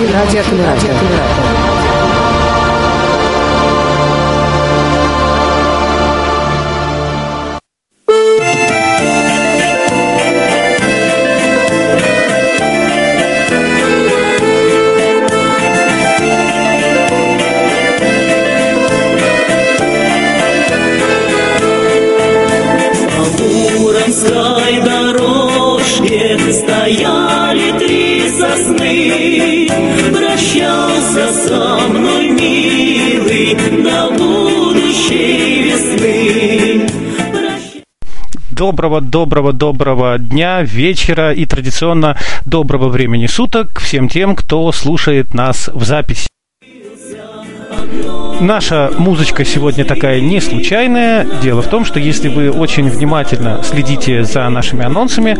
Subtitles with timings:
[0.00, 1.51] радиоаккумулятор.
[39.12, 45.68] Доброго, доброго, доброго дня, вечера и традиционно доброго времени суток всем тем, кто слушает нас
[45.68, 46.31] в записи.
[48.40, 51.24] Наша музычка сегодня такая не случайная.
[51.42, 55.38] Дело в том, что если вы очень внимательно следите за нашими анонсами,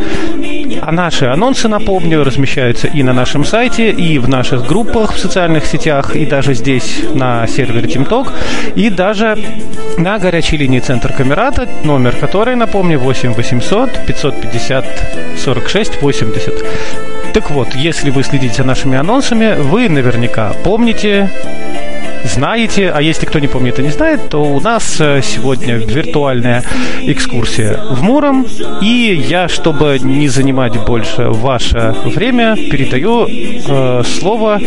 [0.81, 5.65] а наши анонсы, напомню, размещаются и на нашем сайте, и в наших группах в социальных
[5.65, 8.31] сетях, и даже здесь на сервере TeamTalk,
[8.75, 9.37] и даже
[9.97, 14.85] на горячей линии Центр Камерата, номер которой, напомню, 8 800 550
[15.37, 16.65] 46 80.
[17.33, 21.29] Так вот, если вы следите за нашими анонсами, вы наверняка помните
[22.25, 26.63] знаете, а если кто не помнит и не знает, то у нас э, сегодня виртуальная
[27.01, 28.45] экскурсия в Муром,
[28.81, 34.59] и я, чтобы не занимать больше ваше время, передаю э, слово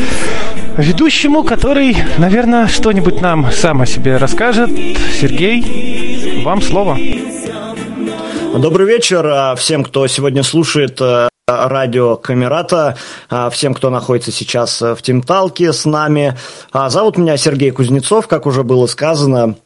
[0.77, 4.71] ведущему, который, наверное, что-нибудь нам сам о себе расскажет.
[5.21, 6.97] Сергей, вам слово.
[8.55, 12.97] Добрый вечер а, всем, кто сегодня слушает э, радио Камерата,
[13.29, 16.39] а, всем, кто находится сейчас в Тимталке с нами.
[16.73, 19.57] А, зовут меня Сергей Кузнецов, как уже было сказано.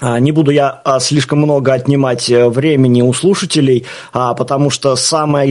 [0.00, 5.50] А, не буду я слишком много отнимать э, времени у слушателей, потому что самая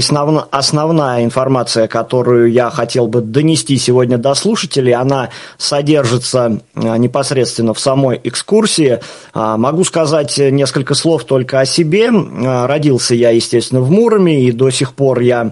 [0.51, 8.19] основная информация, которую я хотел бы донести сегодня до слушателей, она содержится непосредственно в самой
[8.23, 8.99] экскурсии.
[9.33, 12.09] Могу сказать несколько слов только о себе.
[12.11, 15.51] Родился я, естественно, в Муроме, и до сих пор я а,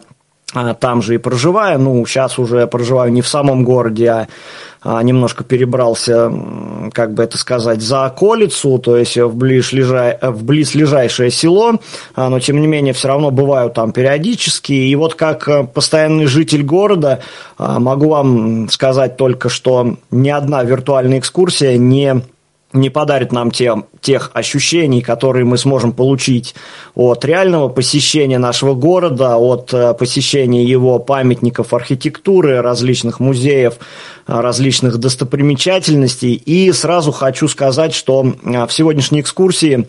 [0.80, 1.80] там же и проживаю.
[1.80, 4.28] Ну, сейчас уже проживаю не в самом городе, а,
[4.82, 6.32] а немножко перебрался,
[6.94, 10.20] как бы это сказать, за околицу, то есть в, ближлежа...
[10.22, 11.80] в близлежащее село,
[12.16, 14.74] а, но тем не менее все равно бываю там периодически.
[14.74, 17.22] И вот как э, постоянный житель города
[17.58, 22.22] могу вам сказать только, что ни одна виртуальная экскурсия не
[22.74, 26.56] не подарит нам тем, тех ощущений, которые мы сможем получить
[26.96, 33.76] от реального посещения нашего города, от э, посещения его памятников архитектуры, различных музеев,
[34.28, 36.34] э, различных достопримечательностей.
[36.34, 39.88] И сразу хочу сказать, что э, в сегодняшней экскурсии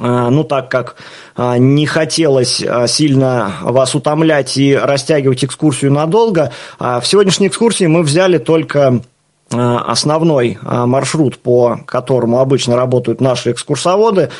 [0.00, 0.96] ну, так как
[1.38, 6.50] не хотелось сильно вас утомлять и растягивать экскурсию надолго,
[6.80, 9.02] в сегодняшней экскурсии мы взяли только
[9.50, 14.30] основной э, маршрут, по которому обычно работают наши экскурсоводы,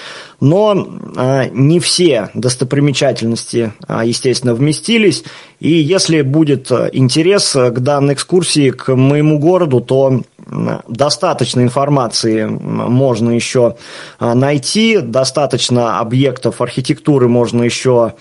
[0.41, 0.75] но
[1.17, 3.73] э, не все достопримечательности,
[4.03, 5.25] естественно, вместились.
[5.61, 10.23] И если будет интерес к данной экскурсии, к моему городу, то
[10.89, 13.77] достаточно информации можно еще
[14.21, 18.13] найти, достаточно объектов архитектуры можно еще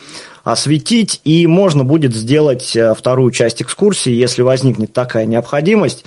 [0.44, 6.06] осветить, и можно будет сделать вторую часть экскурсии, если возникнет такая необходимость.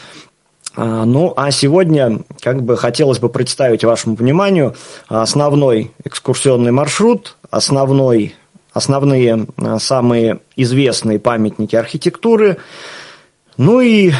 [0.76, 4.74] А, ну, а сегодня как бы хотелось бы представить вашему вниманию
[5.08, 8.34] основной экскурсионный маршрут, основной,
[8.72, 12.58] основные а, самые известные памятники архитектуры.
[13.56, 14.12] Ну и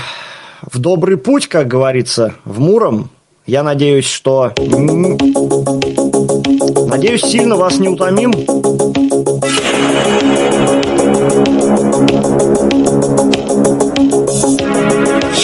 [0.63, 3.11] в добрый путь, как говорится, в Муром.
[3.45, 4.53] Я надеюсь, что...
[6.89, 8.33] Надеюсь, сильно вас не утомим.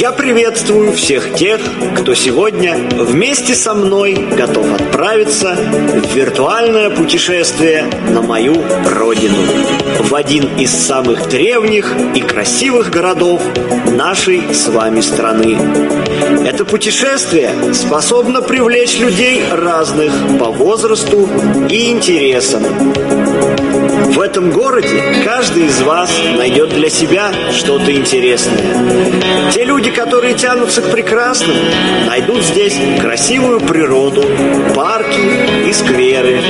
[0.02, 1.60] Я приветствую всех тех,
[1.96, 9.36] кто сегодня вместе со мной готов отправиться в виртуальное путешествие на мою родину,
[10.00, 13.40] в один из самых древних и красивых городов
[13.92, 15.56] нашей с вами страны.
[16.44, 21.28] Это путешествие способно привлечь людей разных по возрасту
[21.70, 22.64] и интересам.
[24.12, 29.50] В этом городе каждый из вас найдет для себя что-то интересное.
[29.52, 31.58] Те люди, которые тянутся к прекрасному,
[32.06, 34.24] найдут здесь красивую природу,
[34.74, 36.40] парки и скверы,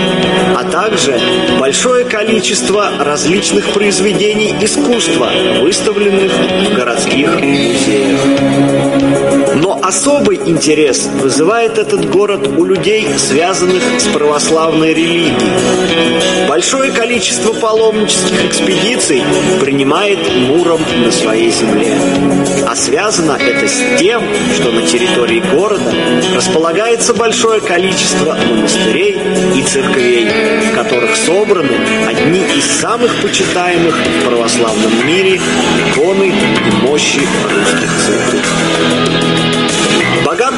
[0.56, 1.18] а также
[1.58, 5.30] большое количество различных произведений искусства,
[5.60, 8.20] выставленных в городских музеях.
[9.56, 16.48] Но Особый интерес вызывает этот город у людей, связанных с православной религией.
[16.48, 19.22] Большое количество паломнических экспедиций
[19.60, 20.18] принимает
[20.48, 21.94] Муром на своей земле.
[22.66, 24.22] А связано это с тем,
[24.54, 25.92] что на территории города
[26.34, 29.20] располагается большое количество монастырей
[29.54, 30.26] и церквей,
[30.70, 31.76] в которых собраны
[32.08, 35.38] одни из самых почитаемых в православном мире
[35.90, 39.01] иконы и мощи русских святых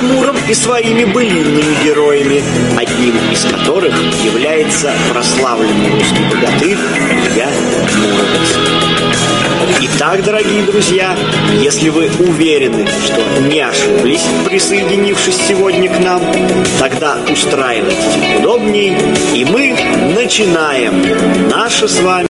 [0.02, 2.42] Муром и своими былинными героями,
[2.76, 3.94] одним из которых
[4.24, 6.78] является прославленный русский богатырь
[7.32, 7.48] Илья
[8.00, 9.14] Муромец.
[9.80, 11.16] Итак, дорогие друзья,
[11.60, 16.22] если вы уверены, что не ошиблись, присоединившись сегодня к нам,
[16.78, 18.96] тогда устраивайтесь удобней,
[19.34, 19.76] и мы
[20.14, 22.28] начинаем наше с вами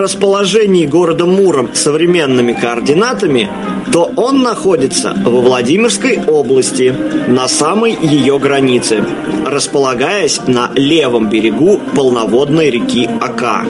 [0.00, 3.48] расположении города Муром современными координатами,
[3.92, 6.94] то он находится во Владимирской области,
[7.28, 9.04] на самой ее границе,
[9.46, 13.64] располагаясь на левом берегу полноводной реки Ака.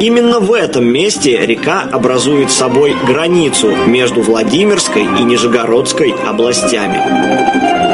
[0.00, 7.87] Именно в этом месте река образует собой границу между Владимирской и Нижегородской областями.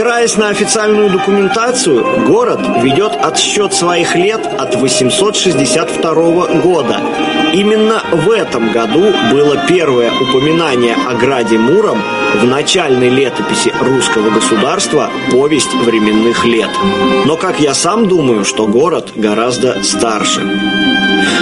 [0.00, 6.14] Опираясь на официальную документацию, город ведет отсчет своих лет от 862
[6.62, 7.02] года.
[7.52, 11.98] Именно в этом году было первое упоминание о граде Муром
[12.34, 16.70] в начальной летописи русского государства «Повесть временных лет».
[17.26, 20.40] Но, как я сам думаю, что город гораздо старше.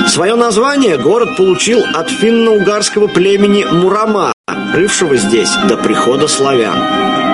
[0.09, 4.33] Свое название город получил от финно-угарского племени Мурама,
[4.75, 7.28] жившего здесь до прихода славян.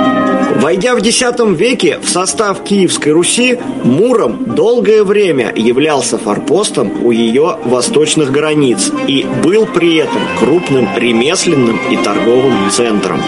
[0.56, 1.22] Войдя в X
[1.56, 9.26] веке в состав Киевской Руси, Муром долгое время являлся форпостом у ее восточных границ и
[9.42, 13.20] был при этом крупным ремесленным и торговым центром.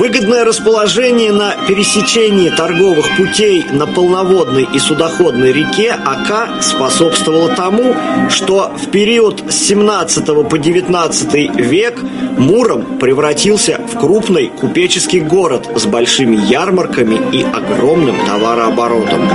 [0.00, 7.94] Выгодное расположение на пересечении торговых путей на полноводной и судоходной реке Ака способствовало тому,
[8.30, 12.02] что в период с 17 по 19 век
[12.40, 19.28] Муром превратился в крупный купеческий город с большими ярмарками и огромным товарооборотом.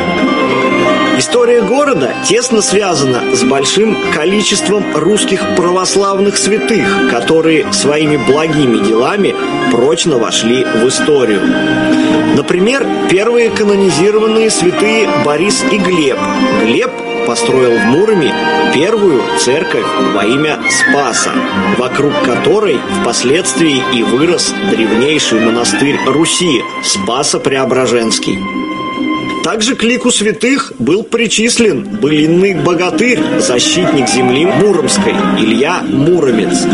[1.15, 9.35] История города тесно связана с большим количеством русских православных святых, которые своими благими делами
[9.71, 11.41] прочно вошли в историю.
[12.35, 16.17] Например, первые канонизированные святые Борис и Глеб.
[16.63, 16.91] Глеб
[17.25, 18.33] построил в Муроме
[18.73, 21.31] первую церковь во имя Спаса,
[21.77, 28.74] вокруг которой впоследствии и вырос древнейший монастырь Руси– Спасо-Преображенский.
[29.45, 36.65] Также к лику святых был причислен былинный богатырь, защитник земли Муромской, Илья Муромец.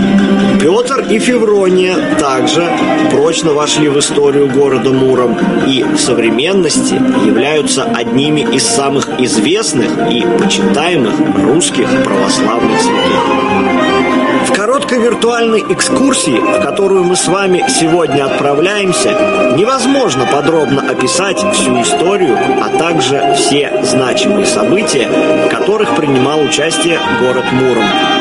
[0.58, 2.66] Петр и Феврония также
[3.12, 5.38] прочно вошли в историю города Муром
[5.68, 14.01] и в современности являются одними из самых известных и почитаемых русских православных святых.
[14.48, 21.82] В короткой виртуальной экскурсии, в которую мы с вами сегодня отправляемся, невозможно подробно описать всю
[21.82, 25.08] историю, а также все значимые события,
[25.46, 28.21] в которых принимал участие город Муром.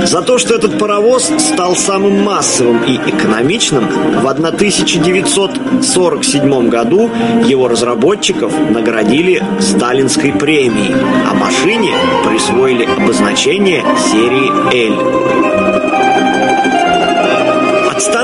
[0.04, 3.87] За то, что этот паровоз стал самым массовым и экономичным,
[4.23, 7.09] в 1947 году
[7.44, 10.97] его разработчиков наградили Сталинской премией,
[11.30, 11.92] а машине
[12.26, 14.50] присвоили обозначение серии
[14.88, 16.04] L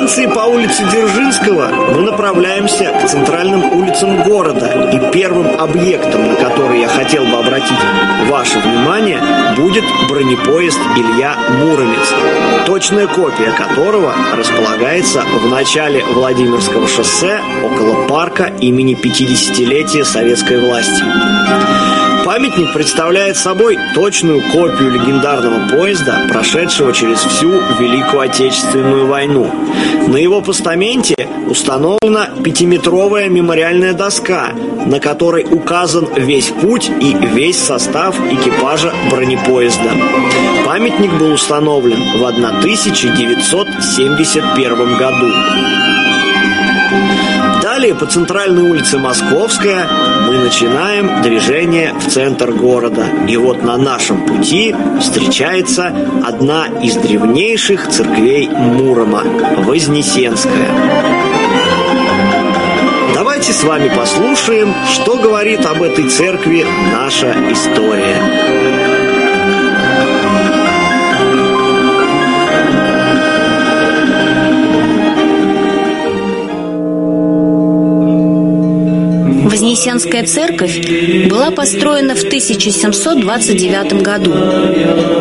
[0.00, 4.90] станции по улице Дзержинского мы направляемся к центральным улицам города.
[4.90, 7.78] И первым объектом, на который я хотел бы обратить
[8.30, 9.20] ваше внимание,
[9.56, 12.14] будет бронепоезд Илья Муромец,
[12.64, 21.04] точная копия которого располагается в начале Владимирского шоссе около парка имени 50-летия советской власти.
[22.30, 29.50] Памятник представляет собой точную копию легендарного поезда, прошедшего через всю Великую Отечественную войну.
[30.06, 31.16] На его постаменте
[31.48, 34.52] установлена пятиметровая мемориальная доска,
[34.86, 39.90] на которой указан весь путь и весь состав экипажа бронепоезда.
[40.64, 45.32] Памятник был установлен в 1971 году.
[47.80, 49.88] Далее по центральной улице Московская
[50.26, 53.06] мы начинаем движение в центр города.
[53.26, 55.86] И вот на нашем пути встречается
[56.22, 59.22] одна из древнейших церквей Мурома–
[59.64, 60.68] Вознесенская.
[63.14, 68.79] Давайте с вами послушаем, что говорит об этой церкви наша история.
[79.80, 80.78] Вознесенская церковь
[81.30, 84.34] была построена в 1729 году.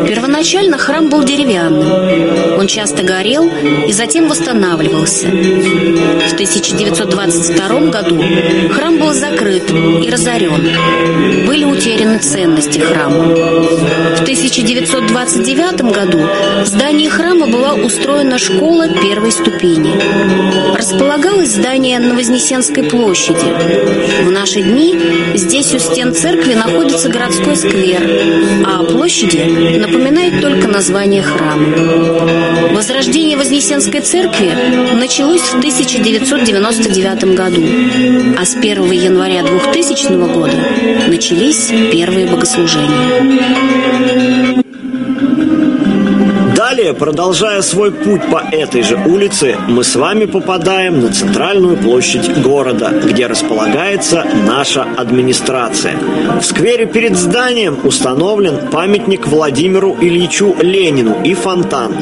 [0.06, 2.58] Первоначально храм был деревянным.
[2.58, 3.50] Он часто горел
[3.86, 5.28] и затем восстанавливался.
[5.28, 8.22] В 1922 году
[8.70, 11.46] храм был закрыт и разорен.
[11.46, 13.34] Были утеряны ценности храма.
[14.16, 16.18] В 1929 году
[16.62, 19.94] в здании храма была устроена школа первой ступени.
[20.76, 23.54] Располагалось здание на Вознесенской площади.
[24.24, 24.94] В наши дни
[25.34, 28.02] здесь у стен церкви находится городской сквер,
[28.64, 31.66] а площади напоминает только название храма.
[32.74, 34.52] Возрождение Вознесенской церкви
[34.94, 37.62] началось в 1999 году,
[38.38, 40.56] а с 1 января 2000 года
[41.08, 43.50] начались первые богослужения.
[46.80, 52.40] Далее, продолжая свой путь по этой же улице, мы с вами попадаем на центральную площадь
[52.40, 55.98] города, где располагается наша администрация.
[56.40, 61.92] В сквере перед зданием установлен памятник Владимиру Ильичу Ленину и фонтан.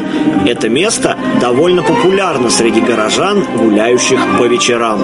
[0.46, 5.00] Это место довольно популярно среди горожан, гуляющих по вечерам.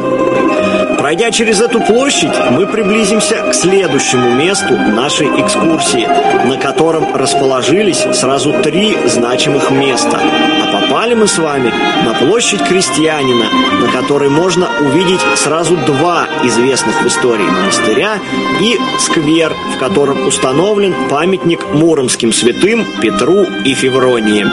[1.05, 6.09] Пройдя через эту площадь, мы приблизимся к следующему месту нашей экскурсии,
[6.49, 10.19] на котором расположились сразу три значимых места.
[10.19, 10.73] А
[11.05, 11.71] попали мы с вами
[12.07, 18.21] на площадь крестьянина, на которой можно увидеть сразу два известных в истории монастыря
[18.63, 24.47] и сквер, в котором установлен памятник муромским святым Петру и Февронии.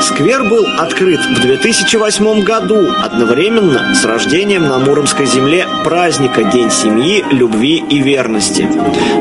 [0.00, 7.24] Сквер был открыт в 2008 году, одновременно с рождением на Муромской земле праздника День семьи,
[7.30, 8.68] любви и верности.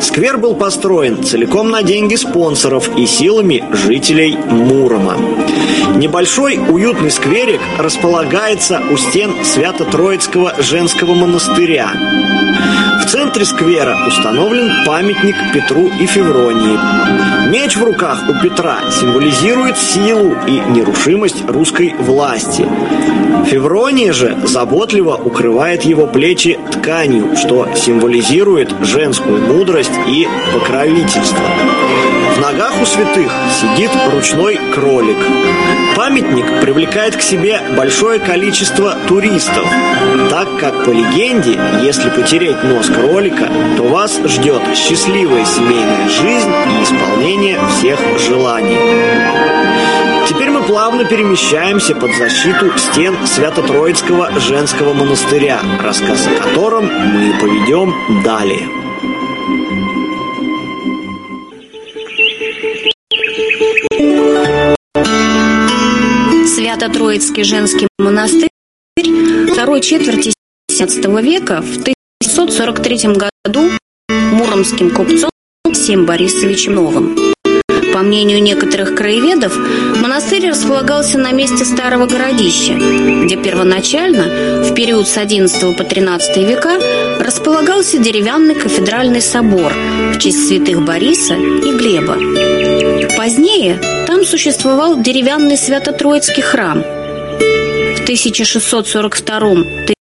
[0.02, 5.18] Сквер был построен целиком на деньги спонсоров и силами жителей Мурома.
[5.96, 11.90] Небольшой уютный скверик располагается у стен Свято-Троицкого женского монастыря.
[13.02, 16.78] В центре сквера установлен памятник Петру и Февронии.
[17.50, 22.68] Меч в руках у Петра символизирует силу и нерушимость русской власти.
[23.48, 31.46] Феврония же заботливо укрывает его плечи тканью, что символизирует женскую мудрость и покровительство.
[32.56, 35.18] Ногах у святых сидит ручной кролик.
[35.98, 39.68] Памятник привлекает к себе большое количество туристов,
[40.30, 46.84] так как по легенде, если потереть нос кролика, то вас ждет счастливая семейная жизнь и
[46.84, 48.78] исполнение всех желаний.
[50.30, 57.94] Теперь мы плавно перемещаемся под защиту стен Свято-Троицкого женского монастыря, рассказ о котором мы поведем
[58.24, 58.70] далее.
[66.86, 68.50] Свято-Троицкий женский монастырь
[69.52, 70.34] второй четверти
[70.72, 73.72] XVII века в 1643 году
[74.10, 75.32] муромским купцом
[75.74, 77.18] Всем Борисовичем Новым.
[77.92, 79.58] По мнению некоторых краеведов,
[80.00, 86.80] монастырь располагался на месте старого городища, где первоначально, в период с XI по XIII века,
[87.20, 92.16] располагался деревянный кафедральный собор в честь святых Бориса и Глеба.
[93.18, 96.82] Позднее там существовал деревянный Свято-Троицкий храм.
[96.82, 99.40] В 1642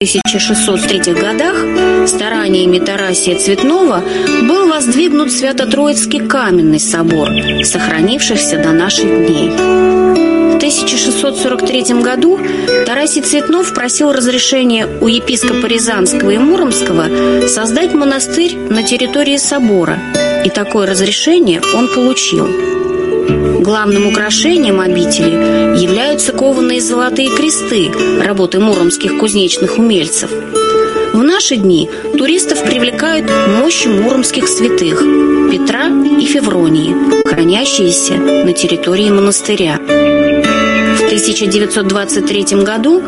[0.01, 4.01] 1603 годах стараниями Тарасия Цветного
[4.47, 7.27] был воздвигнут Свято-Троицкий каменный собор,
[7.65, 9.49] сохранившийся до наших дней.
[9.49, 12.39] В 1643 году
[12.85, 19.99] Тарасий Цветнов просил разрешения у епископа Рязанского и Муромского создать монастырь на территории собора,
[20.45, 22.47] и такое разрешение он получил.
[23.59, 27.91] Главным украшением обители являются кованые золотые кресты
[28.23, 30.31] работы муромских кузнечных умельцев.
[31.11, 35.01] В наши дни туристов привлекают мощи муромских святых
[35.51, 36.95] Петра и Февронии,
[37.27, 39.77] хранящиеся на территории монастыря.
[39.77, 43.01] В 1923 году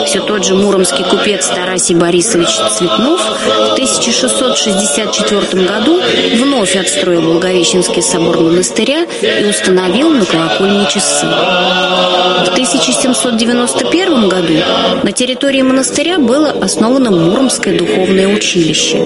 [0.06, 6.00] Все тот же муромский купец Тарасий Борисович Цветнов в 1664 году
[6.36, 11.26] вновь отстроил Благовещенский собор монастыря и установил на колокольне часы.
[11.26, 14.54] В 1791 году
[15.02, 18.98] на территории монастыря было основано Муромское духовное училище.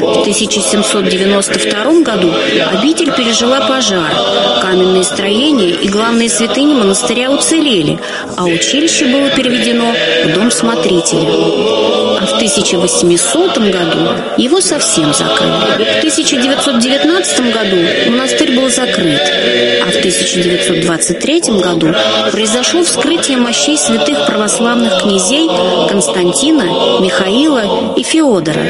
[0.00, 2.32] В 1792 году
[2.78, 4.12] обитель пережила пожар.
[4.60, 7.98] Каменные строения и главные святыни монастыря уцелели,
[8.36, 9.92] а училище было переведено
[10.24, 11.28] в дом смотрителя.
[12.18, 13.98] А в 1800 году
[14.36, 15.52] его совсем закрыли.
[15.76, 17.76] В 1919 году
[18.10, 19.20] монастырь был закрыт,
[19.82, 21.94] а в 1923 году
[22.32, 25.48] произошло вскрытие мощей святых православных князей
[25.88, 28.62] Константина, Михаила и Феодора,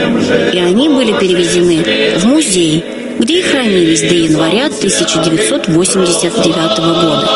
[0.52, 2.84] и они были переведены в музей,
[3.18, 7.28] где и хранились до января 1989 года.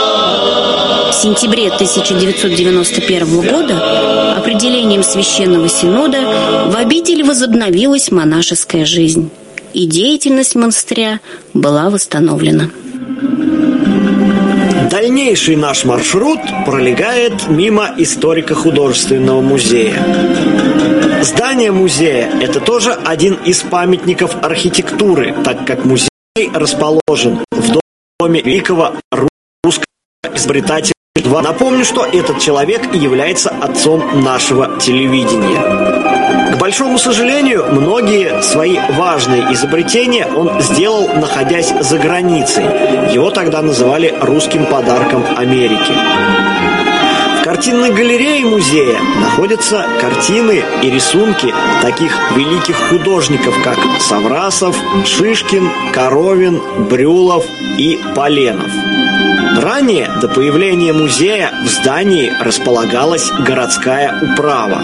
[1.11, 6.21] В сентябре 1991 года определением Священного Синода
[6.67, 9.31] в обители возобновилась монашеская жизнь,
[9.75, 11.21] и деятельность монастыря
[11.53, 12.71] была восстановлена.
[15.01, 19.97] Дальнейший наш маршрут пролегает мимо историко-художественного музея.
[21.23, 26.11] Здание музея– это тоже один из памятников архитектуры, так как музей
[26.53, 27.79] расположен в
[28.21, 28.97] доме великого
[29.65, 29.87] русского
[30.35, 31.00] изобретателя.
[31.61, 36.55] Напомню, что этот человек является отцом нашего телевидения.
[36.55, 42.65] К большому сожалению, многие свои важные изобретения он сделал, находясь за границей.
[43.13, 45.93] Его тогда называли русским подарком Америки.
[47.41, 54.77] В картинной галерее музея находятся картины и рисунки таких великих художников, как Саврасов,
[55.07, 57.47] Шишкин, Коровин, Брюлов
[57.79, 58.71] и Поленов.
[59.57, 64.81] Ранее, до появления музея, в здании располагалась городская управа.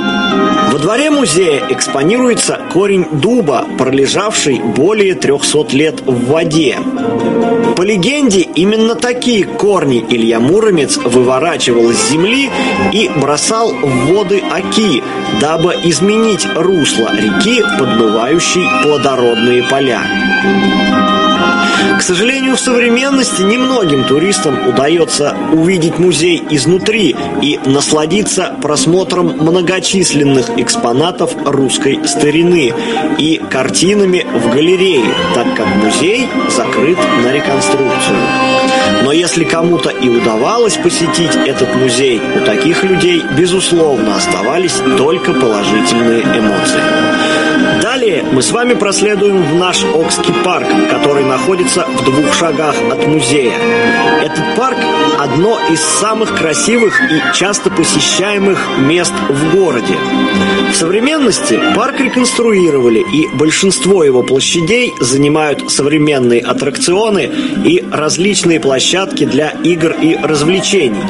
[0.72, 6.78] Во дворе музея экспонируется корень дуба, пролежавший более 300 лет в воде.
[7.76, 12.50] По легенде, именно такие корни Илья Муромец выворачивал из земли
[12.92, 15.02] и бросал в воды Оки,
[15.40, 20.02] дабы изменить русло реки, подмывающей плодородные поля.
[21.98, 31.34] К сожалению, в современности немногим туристам удается увидеть музей изнутри и насладиться просмотром многочисленных экспонатов
[31.44, 32.74] русской старины
[33.18, 38.16] и картинами в галерее, так как музей закрыт на реконструкцию.
[39.02, 46.22] Но если кому-то и удавалось посетить этот музей, у таких людей, безусловно, оставались только положительные
[46.22, 47.25] эмоции.
[48.06, 53.04] Далее мы с вами проследуем в наш Окский парк, который находится в двух шагах от
[53.04, 53.54] музея.
[54.22, 54.78] Этот парк–
[55.18, 59.96] одно из самых красивых и часто посещаемых мест в городе.
[60.70, 67.28] В современности парк реконструировали, и большинство его площадей занимают современные аттракционы
[67.64, 71.02] и различные площадки для игр и развлечений.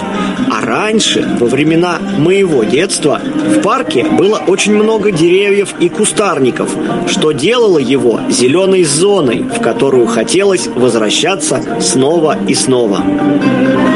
[0.76, 6.70] Раньше, во времена моего детства, в парке было очень много деревьев и кустарников,
[7.08, 12.98] что делало его зеленой зоной, в которую хотелось возвращаться снова и снова.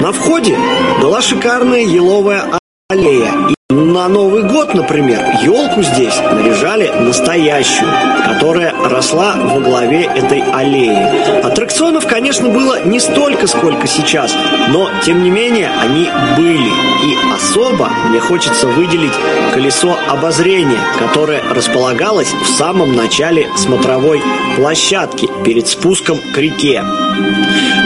[0.00, 0.56] На входе
[1.02, 2.44] была шикарная еловая
[2.88, 3.30] аллея.
[3.50, 7.90] И на Новый год, например, елку здесь наряжали настоящую,
[8.24, 11.42] которая росла во главе этой аллеи.
[11.42, 14.34] Аттракционов, конечно, было не столько, сколько сейчас,
[14.68, 16.70] но, тем не менее, они были.
[17.04, 19.12] И особо мне хочется выделить
[19.52, 24.22] колесо обозрения, которое располагалось в самом начале смотровой
[24.56, 26.82] площадки перед спуском к реке.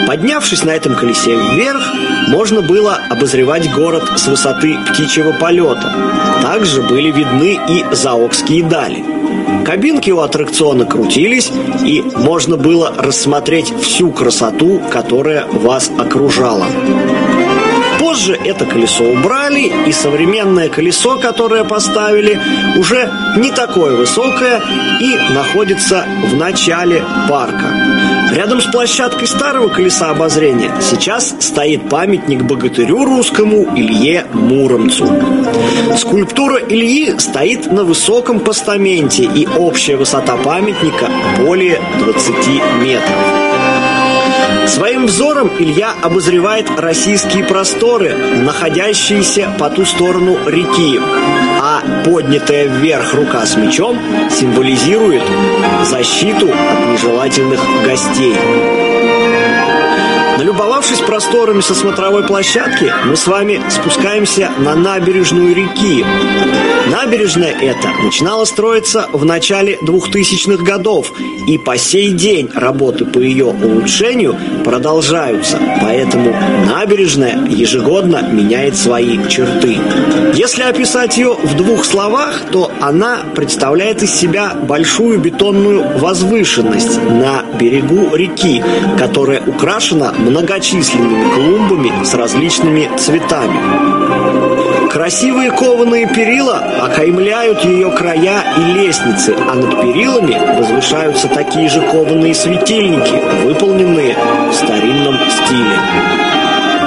[0.06, 1.82] Поднявшись на этом колесе вверх,
[2.28, 5.92] можно было обозревать город с высоты птичьего полета.
[6.42, 9.23] Также были видны и заокские дали.
[9.64, 11.50] Кабинки у аттракциона крутились,
[11.84, 16.66] и можно было рассмотреть всю красоту, которая вас окружала.
[17.98, 22.38] Позже это колесо убрали, и современное колесо, которое поставили,
[22.76, 24.60] уже не такое высокое
[25.00, 28.03] и находится в начале парка.
[28.34, 35.06] Рядом с площадкой старого колеса обозрения сейчас стоит памятник богатырю русскому Илье Муромцу.
[35.96, 42.34] Скульптура Ильи стоит на высоком постаменте, и общая высота памятника более 20
[42.82, 43.93] метров.
[44.66, 50.98] Своим взором Илья обозревает российские просторы, находящиеся по ту сторону реки,
[51.60, 53.98] а поднятая вверх рука с мечом
[54.30, 55.22] символизирует
[55.84, 58.34] защиту от нежелательных гостей.
[60.36, 66.04] Налюбовавшись просторами со смотровой площадки, мы с вами спускаемся на набережную реки.
[66.90, 71.12] Набережная эта начинала строиться в начале 2000-х годов,
[71.46, 76.34] и по сей день работы по ее улучшению продолжаются, поэтому
[76.66, 79.78] набережная ежегодно меняет свои черты.
[80.34, 87.44] Если описать ее в двух словах, то она представляет из себя большую бетонную возвышенность на
[87.58, 88.62] берегу реки,
[88.98, 94.90] которая украшена многочисленными клумбами с различными цветами.
[94.90, 102.34] Красивые кованые перила окаймляют ее края и лестницы, а над перилами возвышаются такие же кованые
[102.34, 104.16] светильники, выполненные
[104.50, 106.33] в старинном стиле.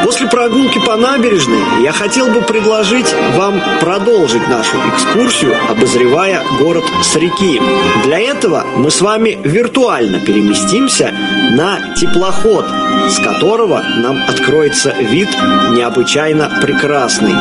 [0.04, 7.16] После прогулки по набережной я хотел бы предложить вам продолжить нашу экскурсию, обозревая город с
[7.16, 7.62] реки.
[8.04, 11.14] Для этого мы с вами виртуально переместимся
[11.52, 12.66] на теплоход,
[13.10, 15.30] с которого нам откроется вид
[15.72, 17.34] необычайно прекрасный.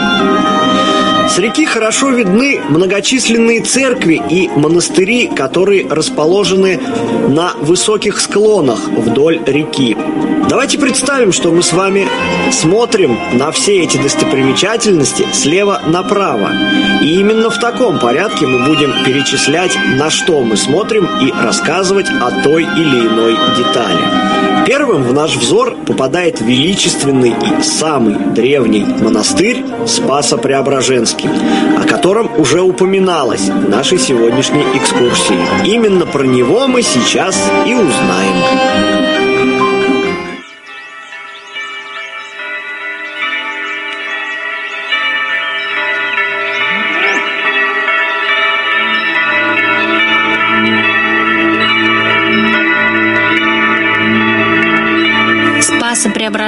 [1.28, 6.80] С реки хорошо видны многочисленные церкви и монастыри, которые расположены
[7.28, 9.96] на высоких склонах вдоль реки.
[10.48, 12.06] Давайте представим, что мы с вами
[12.52, 16.50] смотрим на все эти достопримечательности слева направо.
[17.02, 22.42] И именно в таком порядке мы будем перечислять, на что мы смотрим и рассказывать о
[22.42, 24.66] той или иной детали.
[24.66, 29.64] Первым в наш взор попадает величественный и самый древний монастырь
[31.16, 35.66] Спасо-Преображенский, о котором уже упоминалось в нашей сегодняшней экскурсии.
[35.66, 38.95] Именно про него мы сейчас и узнаем.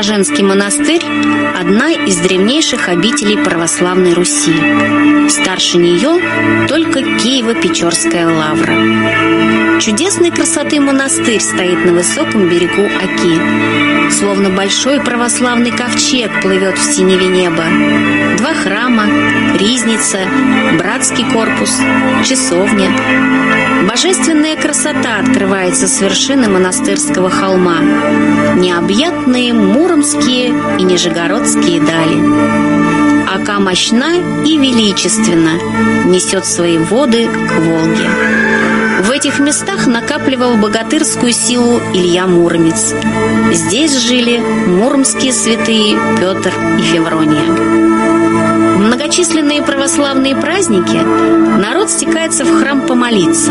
[0.09, 1.03] Спасо-Преображенский монастырь–
[1.61, 4.55] одна из древнейших обителей православной Руси.
[5.29, 9.81] Старше нее только Киево-Печорская лавра.
[9.81, 14.11] Чудесной красоты монастырь стоит на высоком берегу Оки.
[14.11, 17.64] Словно большой православный ковчег плывет в синеве неба.
[18.38, 19.05] Два храма,
[19.59, 20.21] ризница,
[20.79, 21.79] братский корпус,
[22.27, 22.90] часовня.
[23.88, 27.81] Божественная красота открывается с вершины монастырского холма.
[28.57, 29.53] Необъятные
[29.99, 33.35] муромские и нижегородские дали.
[33.35, 34.15] Ока мощна
[34.47, 35.59] и величественно
[36.07, 38.09] несет свои воды к Волге.
[39.03, 42.95] В этих местах накапливал богатырскую силу Илья Муромец.
[43.53, 48.28] Здесь жили муромские святые Петр и Феврония.
[48.88, 53.51] Многочисленные православные праздники народ стекается в храм помолиться.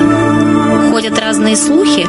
[0.89, 2.07] Ходят разные слухи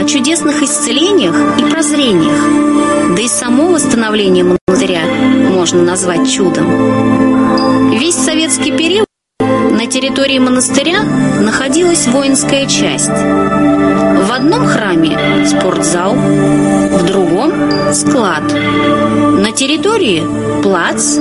[0.00, 3.14] о чудесных исцелениях и прозрениях.
[3.14, 5.02] Да и само восстановление монастыря
[5.50, 7.90] можно назвать чудом.
[7.90, 9.04] Весь советский период
[9.40, 13.10] на территории монастыря находилась воинская часть.
[13.10, 17.52] В одном храме– спортзал, в другом–
[17.92, 18.44] склад.
[19.50, 20.22] На территории–
[20.62, 21.16] плац,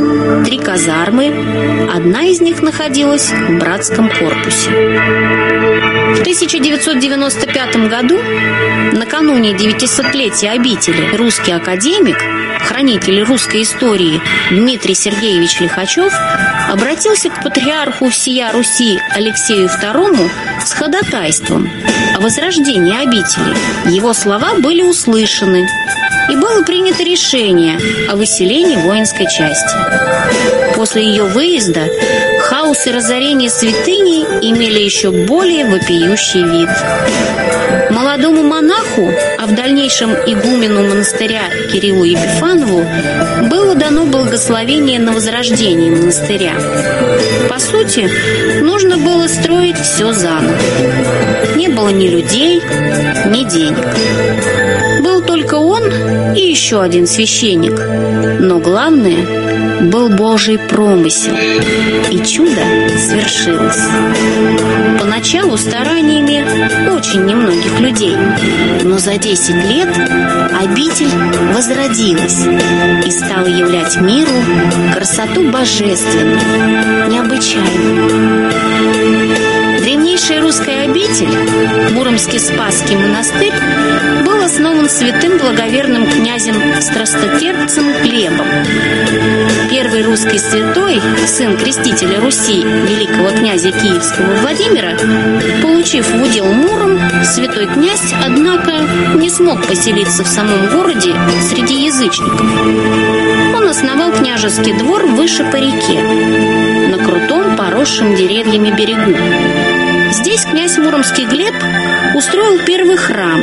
[0.46, 1.90] три казармы.
[1.92, 4.70] Одна из них находилась в братском корпусе.
[4.70, 8.20] В 1995 году,
[8.94, 12.18] накануне 900-летия обители, русский академик,
[12.60, 16.14] хранитель русской истории Дмитрий Сергеевич Лихачев
[16.70, 20.30] обратился к патриарху всея Руси Алексею II
[20.64, 21.68] с ходатайством
[22.16, 23.56] о возрождении обители.
[23.92, 25.68] Его слова были услышаны,
[26.32, 29.76] и было принято решение о выселении воинской части.
[30.76, 31.88] После ее выезда
[32.42, 36.70] хаос и разорение святыни имели еще более вопиющий вид.
[37.92, 42.86] Молодому монаху, а в дальнейшем игумену монастыря Кириллу Епифанову,
[43.50, 46.54] было дано благословение на возрождение монастыря.
[47.50, 48.10] По сути,
[48.62, 50.58] нужно было строить все заново.
[51.56, 52.62] Не было ни людей,
[53.26, 54.79] ни денег.
[55.00, 55.84] Был только он
[56.36, 57.80] и еще один священник.
[58.40, 59.50] Но главное,
[59.82, 61.34] был Божий промысел.
[62.12, 62.62] И чудо
[62.98, 63.80] свершилось.
[65.00, 68.16] Поначалу стараниями очень немногих людей.
[68.84, 69.90] Но за 10 лет
[70.60, 71.10] обитель
[71.54, 72.46] возродилась
[73.06, 74.32] и стала являть миру
[74.94, 78.50] красоту божественную, необычайную.
[79.90, 81.36] Древнейшая русская обитель,
[81.96, 83.56] Муромский Спасский монастырь,
[84.24, 88.46] был основан святым благоверным князем Страстотерпцем Глебом.
[89.72, 94.96] Первый русский святой, сын крестителя Руси, великого князя Киевского Владимира,
[95.64, 98.74] получив в удел Муром, святой князь, однако,
[99.16, 101.16] не смог поселиться в самом городе
[101.50, 102.46] среди язычников.
[103.56, 106.00] Он основал княжеский двор выше по реке,
[106.96, 109.69] на крутом поросшем деревьями берегу.
[110.30, 111.56] Здесь князь Муромский Глеб
[112.14, 113.42] устроил первый храм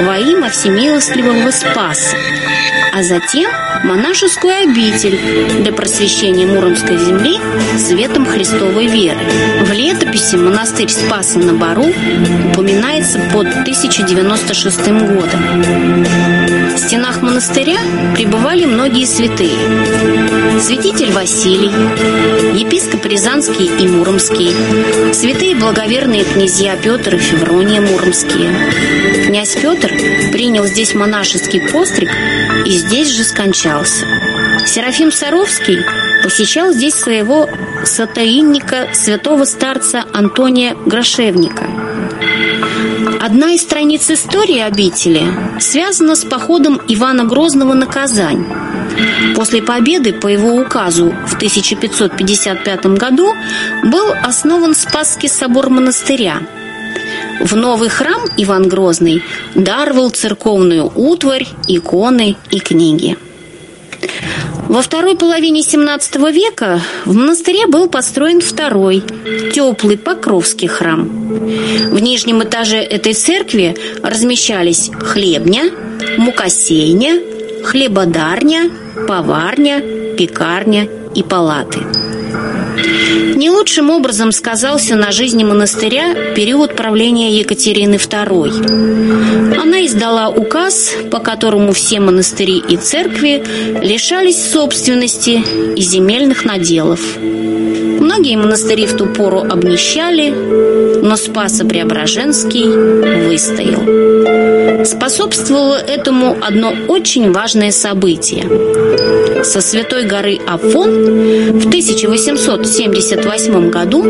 [0.00, 2.18] во имя Всемилостливого Спаса,
[2.92, 3.50] а затем
[3.84, 5.18] монашескую обитель
[5.62, 7.38] для просвещения Муромской земли
[7.78, 9.20] светом Христовой веры.
[9.62, 11.86] В летописи монастырь Спаса на Бару
[12.52, 16.04] упоминается под 1096 годом.
[16.74, 17.78] В стенах монастыря
[18.14, 20.60] пребывали многие святые.
[20.60, 21.70] Святитель Василий,
[22.58, 24.54] епископ Рязанский и Муромский,
[25.12, 28.54] святые благоверные князья Петр и Феврония Муромские.
[29.26, 29.88] Князь Петр
[30.32, 32.10] принял здесь монашеский постриг
[32.64, 34.06] и здесь же скончался.
[34.66, 35.84] Серафим Саровский
[36.22, 37.48] посещал здесь своего
[37.84, 41.87] сатаинника, святого старца Антония Грошевника.
[43.20, 45.22] Одна из страниц истории обители
[45.58, 48.46] связана с походом Ивана Грозного на Казань.
[49.34, 53.34] После победы по его указу в 1555 году
[53.82, 56.42] был основан Спасский собор монастыря.
[57.40, 59.22] В новый храм Иван Грозный
[59.54, 63.16] даровал церковную утварь, иконы и книги.
[64.68, 69.02] Во второй половине XVII века в монастыре был построен второй,
[69.54, 71.08] теплый Покровский храм.
[71.08, 75.70] В нижнем этаже этой церкви размещались хлебня,
[76.18, 77.18] мукосейня,
[77.64, 78.70] хлебодарня,
[79.08, 79.80] поварня,
[80.16, 81.80] пекарня и палаты.
[83.34, 89.58] Не лучшим образом сказался на жизни монастыря период правления Екатерины II.
[89.60, 93.42] Она издала указ, по которому все монастыри и церкви
[93.82, 95.42] лишались собственности
[95.76, 97.00] и земельных наделов.
[98.00, 104.84] Многие монастыри в ту пору обнищали, но Спасо-Преображенский выстоял.
[104.84, 108.44] Способствовало этому одно очень важное событие.
[109.44, 110.90] Со святой горы Афон
[111.58, 114.02] в 1878 году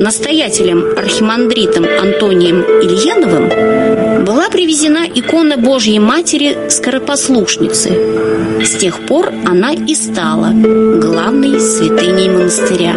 [0.00, 7.90] настоятелем архимандритом Антонием Ильяновым была привезена икона Божьей Матери Скоропослушницы.
[8.64, 12.94] С тех пор она и стала главной святыней монастыря.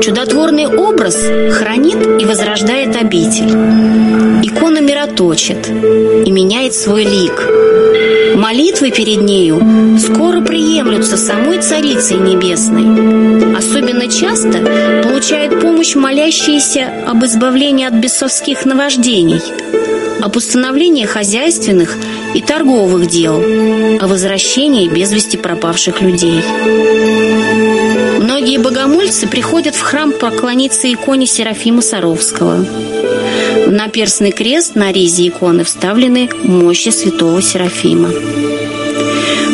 [0.00, 1.16] Чудотворный образ
[1.52, 3.50] хранит и возрождает обитель.
[4.42, 7.48] Икона мироточит и меняет свой лик.
[8.36, 13.56] Молитвы перед нею скоро приемлются самой Царицей Небесной.
[13.56, 14.58] Особенно часто
[15.02, 19.40] получает помощь молящиеся об избавлении от бесовских наваждений,
[20.20, 21.96] об установлении хозяйственных
[22.34, 26.42] и торговых дел, о возвращении без вести пропавших людей.
[28.26, 32.56] Многие богомольцы приходят в храм поклониться иконе Серафима Саровского.
[33.66, 38.10] В наперстный крест на резе иконы вставлены мощи святого Серафима.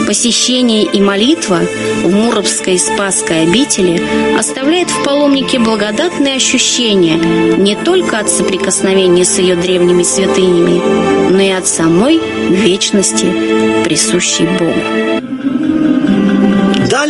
[0.06, 1.60] Посещение и молитва
[2.02, 4.02] в Муровской Спасской обители
[4.38, 7.18] оставляет в паломнике благодатные ощущения
[7.58, 13.26] не только от соприкосновения с ее древними святынями, но и от самой вечности,
[13.84, 15.51] присущей Богу.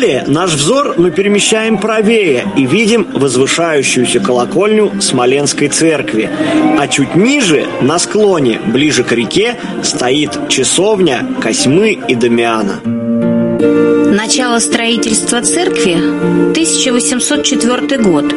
[0.03, 6.29] Далее наш взор мы перемещаем правее и видим возвышающуюся колокольню Смоленской церкви.
[6.77, 12.81] А чуть ниже, на склоне, ближе к реке, стоит часовня Косьмы и Дамиана.
[12.85, 15.95] Начало строительства церкви–
[16.51, 18.35] 1804 год.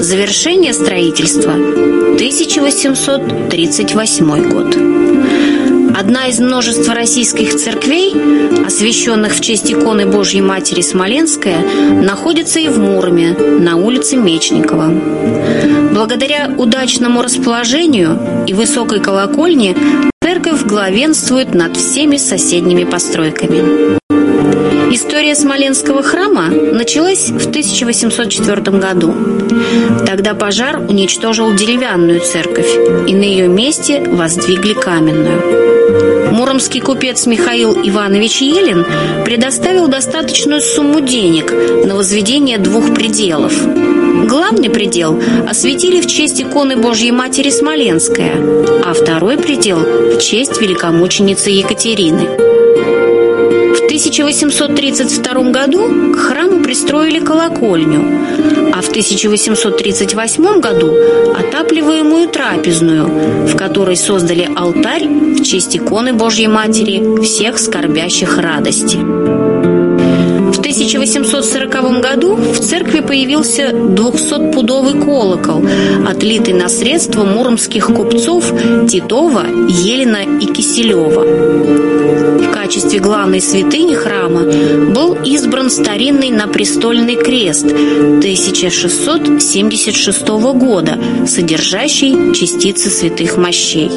[0.00, 5.05] Завершение строительства– 1838 год.
[5.98, 8.12] Одна из множества российских церквей,
[8.66, 11.58] освященных в честь иконы Божьей Матери Смоленская,
[12.02, 14.92] находится и в Муроме, на улице Мечникова.
[15.94, 19.74] Благодаря удачному расположению и высокой колокольне
[20.22, 23.96] церковь главенствует над всеми соседними постройками.
[24.92, 29.14] История Смоленского храма началась в 1804 году.
[30.06, 32.68] Тогда пожар уничтожил деревянную церковь,
[33.08, 35.65] и на ее месте воздвигли каменную.
[36.36, 38.84] Муромский купец Михаил Иванович Елин
[39.24, 43.54] предоставил достаточную сумму денег на возведение двух пределов.
[44.28, 45.18] Главный предел
[45.48, 48.34] осветили в честь иконы Божьей Матери Смоленская,
[48.84, 52.56] а второй предел в честь великомученицы Екатерины.
[53.96, 56.45] 1832 году к храму
[56.76, 58.04] пристроили колокольню,
[58.74, 60.92] а в 1838 году
[61.34, 63.06] отапливаемую трапезную,
[63.46, 69.45] в которой создали алтарь в честь иконы Божьей Матери всех скорбящих радости.
[70.66, 75.64] В 1840 году в церкви появился 200-пудовый колокол,
[76.04, 78.52] отлитый на средства муромских купцов
[78.88, 84.42] Титова, Елена и Киселева качестве главной святыни храма
[84.92, 90.98] был избран старинный напрестольный крест 1676 года,
[91.28, 93.92] содержащий частицы святых мощей.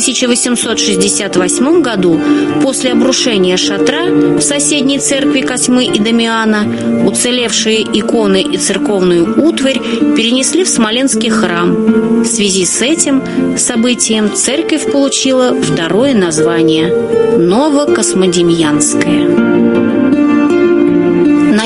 [0.00, 2.18] В 1868 году,
[2.62, 10.64] после обрушения шатра в соседней церкви Косьмы и Дамиана, уцелевшие иконы и церковную утварь перенесли
[10.64, 12.22] в Смоленский храм.
[12.22, 13.22] В связи с этим
[13.58, 16.90] событием церковь получила второе название–
[17.36, 19.49] Новокосмодемьянская.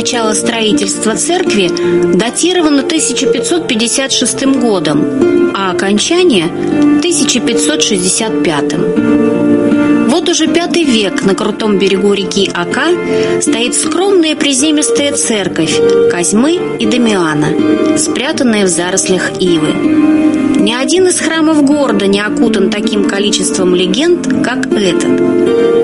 [0.04, 1.70] Начало строительства церкви
[2.14, 6.44] датировано 1556 годом, а окончание–
[6.98, 8.74] 1565.
[10.10, 12.88] Вот уже пятый век на крутом берегу реки Ака
[13.40, 15.74] стоит скромная приземистая церковь
[16.10, 20.13] Козьмы и Дамиана, спрятанная в зарослях ивы.
[20.64, 25.18] Ни один из храмов города не окутан таким количеством легенд, как этот.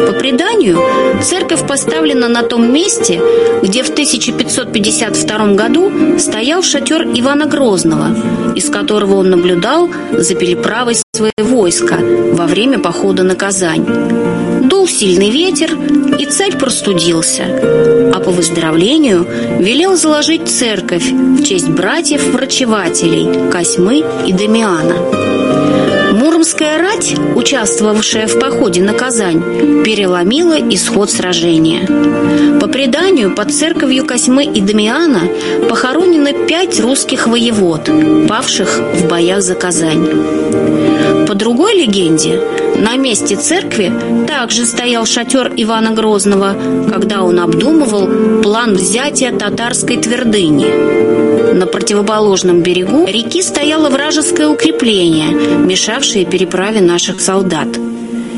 [0.06, 0.78] По преданию,
[1.22, 3.20] церковь поставлена на том месте,
[3.62, 8.16] где в 1552 году стоял шатер Ивана Грозного,
[8.54, 11.98] из которого он наблюдал за переправой своего войска
[12.32, 13.84] во время похода на Казань.
[14.70, 15.76] Дул сильный ветер,
[16.16, 17.42] и царь простудился,
[18.14, 19.26] а по выздоровлению
[19.58, 24.94] велел заложить церковь в честь братьев-врачевателей Косьмы и Дамиана.
[26.12, 32.60] Муромская рать, участвовавшая в походе на Казань, переломила исход сражения.
[32.60, 35.22] По преданию, под церковью Косьмы и Дамиана
[35.68, 37.90] похоронены пять русских воевод,
[38.28, 41.26] павших в боях за Казань.
[41.26, 42.40] По другой легенде,
[42.80, 43.92] На месте церкви
[44.26, 46.56] также стоял шатер Ивана Грозного,
[46.90, 51.52] когда он обдумывал план взятия татарской твердыни.
[51.52, 57.68] На противоположном берегу реки стояло вражеское укрепление, мешавшее переправе наших солдат.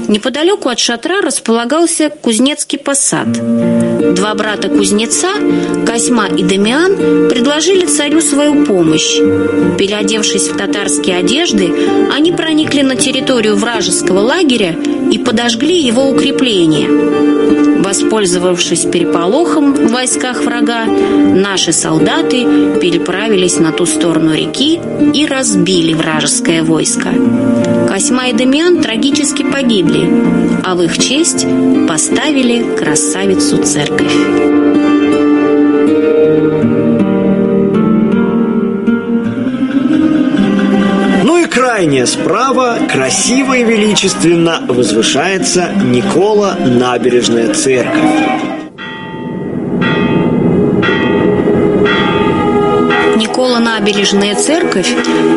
[0.08, 3.32] Неподалеку от шатра располагался кузнецкий посад.
[4.14, 5.28] Два брата-кузнеца,
[5.86, 9.16] Косьма и Дамиан, предложили царю свою помощь.
[9.78, 11.72] Переодевшись в татарские одежды,
[12.14, 14.76] они проникли на территорию вражеского лагеря
[15.10, 17.41] и подожгли его укрепление.
[17.82, 22.44] Воспользовавшись переполохом в войсках врага, наши солдаты
[22.80, 24.80] переправились на ту сторону реки
[25.12, 27.08] и разбили вражеское войско.
[27.88, 30.08] Косьма и Дамиан трагически погибли,
[30.64, 31.44] а в их честь
[31.88, 34.51] поставили красавицу церковь.
[41.62, 48.02] Крайне справа, красиво и величественно возвышается Никола Набережная церковь.
[53.14, 54.90] Никола Набережная церковь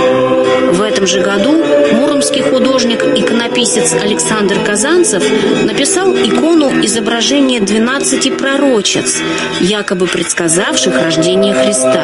[0.73, 5.23] В этом же году муромский художник-иконописец Александр Казанцев
[5.63, 9.21] написал икону изображения 12 пророчец,
[9.61, 12.01] якобы предсказавших рождение Христа.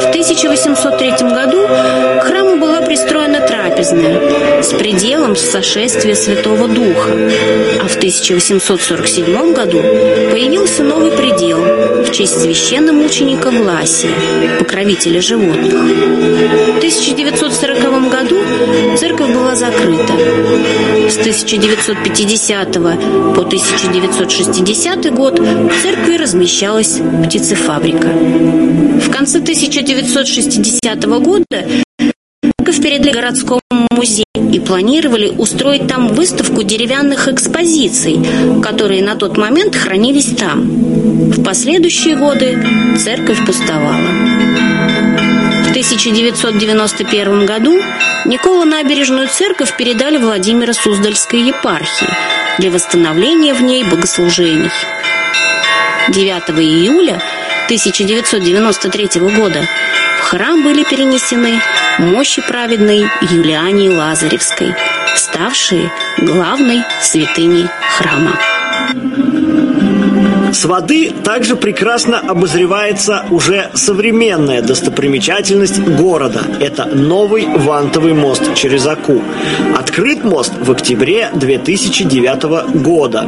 [0.00, 3.40] В 1803 году к храму была пристроена
[3.84, 7.10] трапезная с пределом сошествия Святого Духа,
[7.82, 9.78] а в 1847 году
[10.30, 11.58] появился новый предел
[12.02, 14.10] в честь священномученика Власия,
[14.58, 15.72] покровителя животных.
[15.72, 18.36] В 1940 году
[18.96, 20.12] церковь была закрыта.
[21.08, 28.08] С 1950 по 1960 год в церкви размещалась птицефабрика.
[28.08, 31.83] В конце 1960 года
[33.04, 38.20] передали городскому музею и планировали устроить там выставку деревянных экспозиций,
[38.62, 40.62] которые на тот момент хранились там.
[40.62, 42.58] В последующие годы
[42.98, 44.08] церковь пустовала.
[45.64, 47.80] В 1991 году
[48.24, 52.08] Никола набережную церковь передали Владимира Суздальской епархии
[52.58, 54.70] для восстановления в ней богослужений.
[56.08, 56.30] 9
[56.60, 57.20] июля
[57.66, 59.66] 1993 года
[60.20, 61.60] в храм были перенесены
[61.98, 64.74] мощи праведной Юлиании Лазаревской,
[65.14, 68.38] ставшие главной святыней храма.
[70.54, 76.42] С воды также прекрасно обозревается уже современная достопримечательность города.
[76.60, 79.20] Это новый вантовый мост через Аку.
[79.76, 83.26] Открыт мост в октябре 2009 года.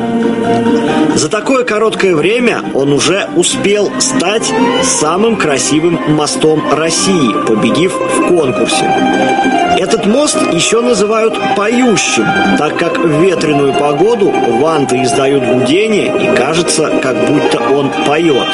[1.17, 4.53] За такое короткое время он уже успел стать
[4.85, 9.66] самым красивым мостом России, победив в конкурсе.
[9.87, 12.27] Этот мост еще называют поющим,
[12.59, 18.49] так как в ветреную погоду ванты издают гудение и кажется, как будто он поет.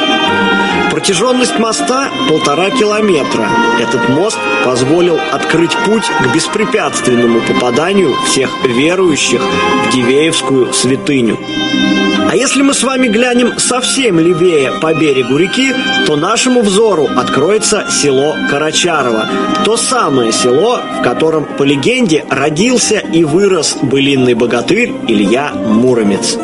[0.91, 3.49] Протяженность моста полтора километра.
[3.80, 11.39] Этот мост позволил открыть путь к беспрепятственному попаданию всех верующих в Дивеевскую святыню.
[12.33, 15.74] А если мы с вами глянем совсем левее по берегу реки,
[16.07, 19.28] то нашему взору откроется село Карачарово.
[19.66, 26.39] То самое село, в котором, по легенде, родился и вырос былинный богатырь Илья Муромец.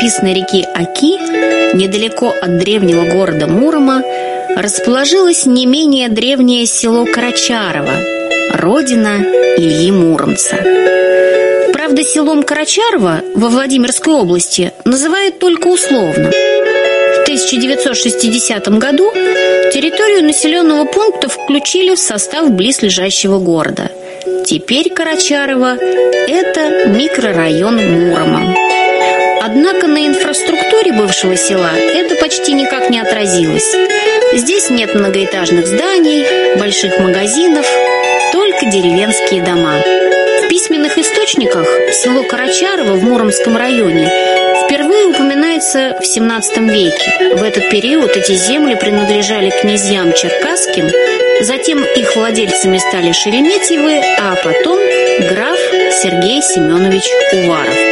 [0.00, 4.02] Живописной реки Аки, недалеко от древнего города Мурома,
[4.56, 7.92] расположилось не менее древнее село Карачарово,
[8.54, 9.18] родина
[9.58, 10.56] Ильи Муромца.
[11.72, 16.30] Правда, селом Карачарово во Владимирской области называют только условно.
[16.30, 23.90] В 1960 году территорию населенного пункта включили в состав близлежащего города.
[24.46, 25.76] Теперь Карачарово–
[26.28, 28.59] это микрорайон Мурома.
[29.60, 33.76] Однако на инфраструктуре бывшего села это почти никак не отразилось.
[34.32, 37.66] Здесь нет многоэтажных зданий, больших магазинов,
[38.32, 39.74] только деревенские дома.
[40.42, 44.10] В письменных источниках село Карачарово в Муромском районе
[44.64, 47.34] впервые упоминается в XVII веке.
[47.36, 50.88] В этот период эти земли принадлежали князьям черкасским,
[51.42, 54.78] затем их владельцами стали Шереметьевы, а потом
[55.28, 55.58] граф
[56.02, 57.04] Сергей Семенович
[57.34, 57.89] Уваров.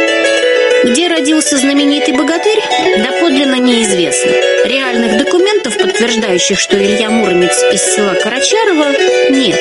[0.83, 2.59] Где родился знаменитый богатырь,
[3.03, 4.31] доподлинно неизвестно.
[4.65, 8.87] Реальных документов, подтверждающих, что Илья Муромец из села Карачарова,
[9.29, 9.59] нет.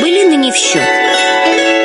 [0.00, 0.82] Былины не в счет.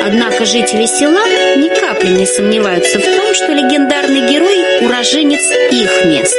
[0.06, 1.24] Однако жители села
[1.56, 6.36] ни капли не сомневаются в том, что легендарный герой– уроженец их мест.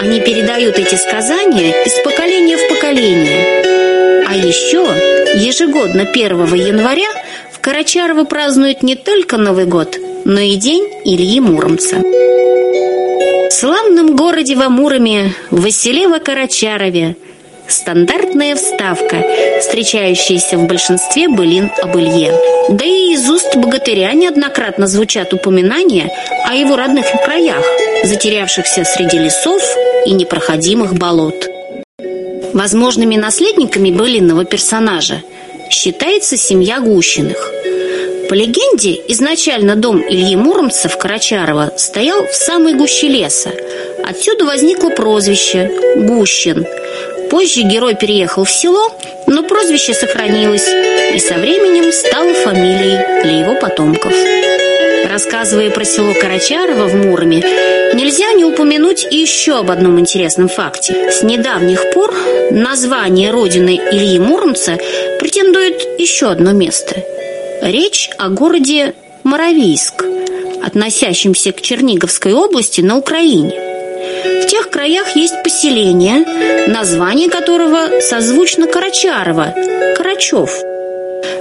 [0.00, 4.24] Они передают эти сказания из поколения в поколение.
[4.28, 4.82] А еще
[5.34, 7.08] ежегодно 1 января
[7.50, 11.96] в Карачарово празднуют не только Новый год– но и день Ильи Муромца.
[11.96, 17.16] В славном городе во Муроме, в Василево-Карачарове,
[17.68, 19.24] стандартная вставка,
[19.60, 22.32] встречающаяся в большинстве былин об Илье.
[22.68, 26.10] Да и из уст богатыря неоднократно звучат упоминания
[26.48, 27.64] о его родных краях,
[28.04, 29.62] затерявшихся среди лесов
[30.06, 31.48] и непроходимых болот.
[32.52, 35.22] Возможными наследниками былинного персонажа
[35.70, 37.50] считается семья Гущиных–
[38.32, 43.50] по легенде, изначально дом Ильи Муромца в Карачарово стоял в самой гуще леса.
[44.08, 46.66] Отсюда возникло прозвище «Гущин».
[47.28, 48.90] Позже герой переехал в село,
[49.26, 50.66] но прозвище сохранилось
[51.14, 54.14] и со временем стало фамилией для его потомков.
[55.10, 57.36] Рассказывая про село Карачарово в Муроме,
[57.92, 61.10] нельзя не упомянуть и еще об одном интересном факте.
[61.10, 62.14] С недавних пор
[62.50, 64.78] название родины Ильи Муромца
[65.20, 66.96] претендует еще одно место–
[67.62, 68.92] Речь о городе
[69.22, 70.04] Моровийск,
[70.64, 73.52] относящемся к Черниговской области на Украине.
[74.42, 79.54] В тех краях есть поселение, название которого созвучно Карачарово–
[79.96, 80.50] Карачев.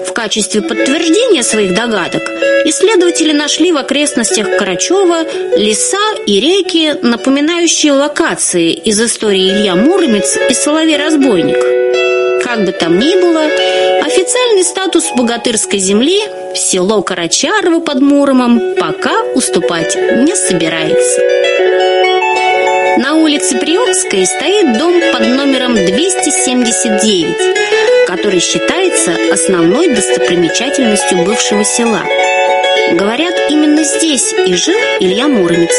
[0.07, 2.22] В качестве подтверждения своих догадок
[2.65, 5.24] исследователи нашли в окрестностях Карачева
[5.57, 5.97] леса
[6.28, 11.82] и реки, напоминающие локации из истории Илья Муромец и Соловей-разбойник.
[12.43, 14.01] Как бы там ни было,
[14.32, 16.21] Официальный статус богатырской земли
[16.55, 21.19] село Карачарово под Муромом пока уступать не собирается.
[22.97, 32.03] На улице Приокской стоит дом под номером 279, который считается основной достопримечательностью бывшего села.
[32.93, 35.75] Говорят, именно здесь и жил Илья Муромец.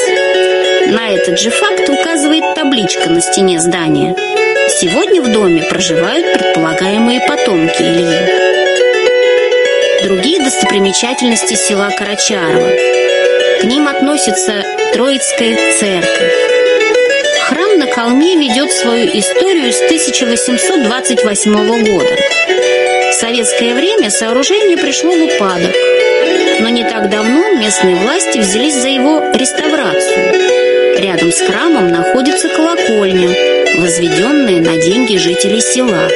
[0.88, 4.14] На этот же факт указывает табличка на стене здания–
[4.68, 8.41] Сегодня в доме проживают предполагаемые потомки Ильи.
[10.02, 12.70] Другие достопримечательности села Карачарово.
[13.60, 16.32] К ним относится Троицкая церковь.
[17.48, 22.16] Храм на холме ведет свою историю с 1828 года.
[23.10, 25.72] В советское время сооружение пришло в упадок,
[26.60, 30.98] но не так давно местные власти взялись за его реставрацию.
[30.98, 33.28] Рядом с храмом находится колокольня,
[33.78, 36.08] возведенные на деньги жителей села.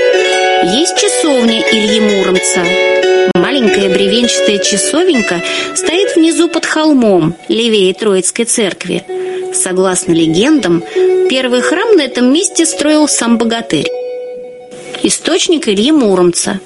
[0.74, 2.64] Есть часовня Ильи Муромца.
[3.36, 5.40] Маленькая бревенчатая часовенька
[5.76, 9.04] стоит внизу под холмом, левее Троицкой церкви.
[9.54, 10.82] Согласно легендам,
[11.30, 13.88] первый храм на этом месте строил сам богатырь.
[15.04, 16.58] Источник Ильи Муромца.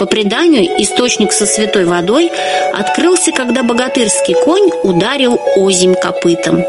[0.00, 2.32] По преданию, источник со святой водой
[2.74, 6.64] открылся, когда богатырский конь ударил озимь копытом.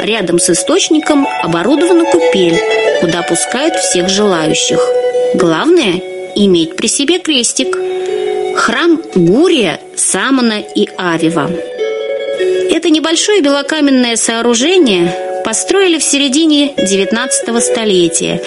[0.00, 2.60] Рядом с источником оборудована купель,
[3.00, 5.01] куда пускают всех желающих.
[5.34, 6.00] Главное–
[6.36, 7.76] иметь при себе крестик.
[8.56, 11.50] Храм Гурия, Самона и Авива.
[12.70, 18.42] Это небольшое белокаменное сооружение построили в середине XIX столетия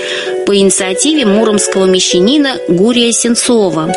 [0.45, 3.91] по инициативе муромского мещанина Гурия Сенцова.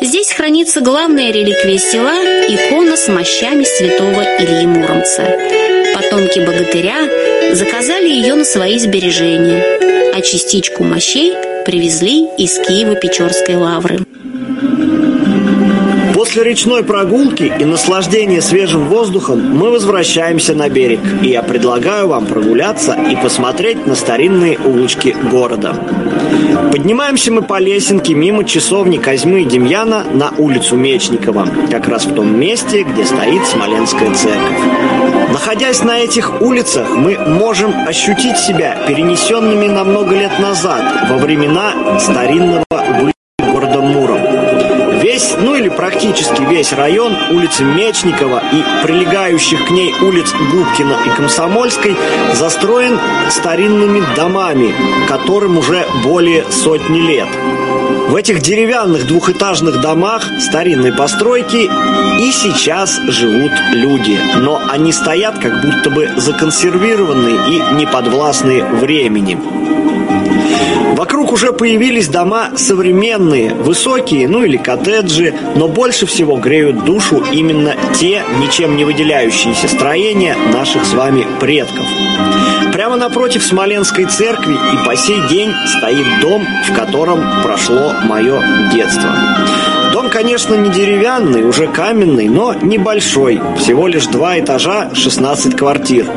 [0.00, 2.14] Здесь хранится главная реликвия села–
[2.48, 5.22] икона с мощами святого Ильи Муромца.
[5.94, 11.34] Потомки богатыря заказали ее на свои сбережения, а частичку мощей
[11.66, 13.98] привезли из Киева-Печорской лавры.
[16.14, 22.26] После речной прогулки и наслаждения свежим воздухом мы возвращаемся на берег, и я предлагаю вам
[22.26, 25.74] прогуляться и посмотреть на старинные улочки города.
[26.70, 32.14] Поднимаемся мы по лесенке мимо часовни Козьмы и Демьяна на улицу Мечникова, как раз в
[32.14, 34.95] том месте, где стоит Смоленская церковь.
[35.36, 42.00] Находясь на этих улицах, мы можем ощутить себя перенесенными на много лет назад, во времена
[42.00, 42.64] старинного
[43.38, 44.18] города Муром.
[45.02, 51.10] Весь, ну или практически весь район улицы Мечникова и прилегающих к ней улиц Губкина и
[51.10, 51.94] Комсомольской
[52.32, 54.74] застроен старинными домами,
[55.06, 57.28] которым уже более сотни лет.
[58.08, 61.68] В этих деревянных двухэтажных домах старинной постройки
[62.20, 69.36] и сейчас живут люди, но они стоят как будто бы законсервированные и неподвластные времени.
[70.96, 77.74] Вокруг уже появились дома современные, высокие, ну или коттеджи, но больше всего греют душу именно
[77.98, 81.86] те ничем не выделяющиеся строения наших с вами предков.
[82.96, 88.42] Напротив Смоленской церкви и по сей день стоит дом, в котором прошло мое
[88.72, 89.14] детство.
[90.16, 93.38] Конечно, не деревянный, уже каменный, но небольшой.
[93.58, 96.10] Всего лишь два этажа, 16 квартир.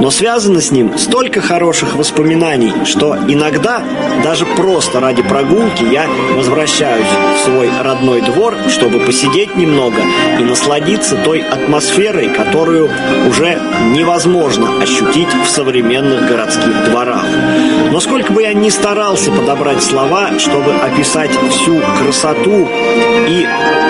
[0.00, 3.84] Но связано с ним столько хороших воспоминаний, что иногда,
[4.24, 10.02] даже просто ради прогулки, я возвращаюсь в свой родной двор, чтобы посидеть немного
[10.40, 12.90] и насладиться той атмосферой, которую
[13.28, 13.60] уже
[13.92, 17.24] невозможно ощутить в современных городских дворах.
[17.92, 22.68] Но сколько бы я ни старался подобрать слова, чтобы описать всю красоту
[23.28, 23.35] и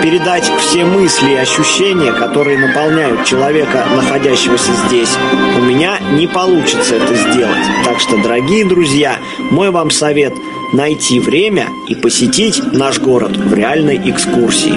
[0.03, 5.14] передать все мысли и ощущения, которые наполняют человека, находящегося здесь,
[5.57, 7.66] у меня не получится это сделать.
[7.84, 9.18] Так что, дорогие друзья,
[9.51, 10.34] мой вам совет–
[10.77, 14.74] найти время и посетить наш город в реальной экскурсии.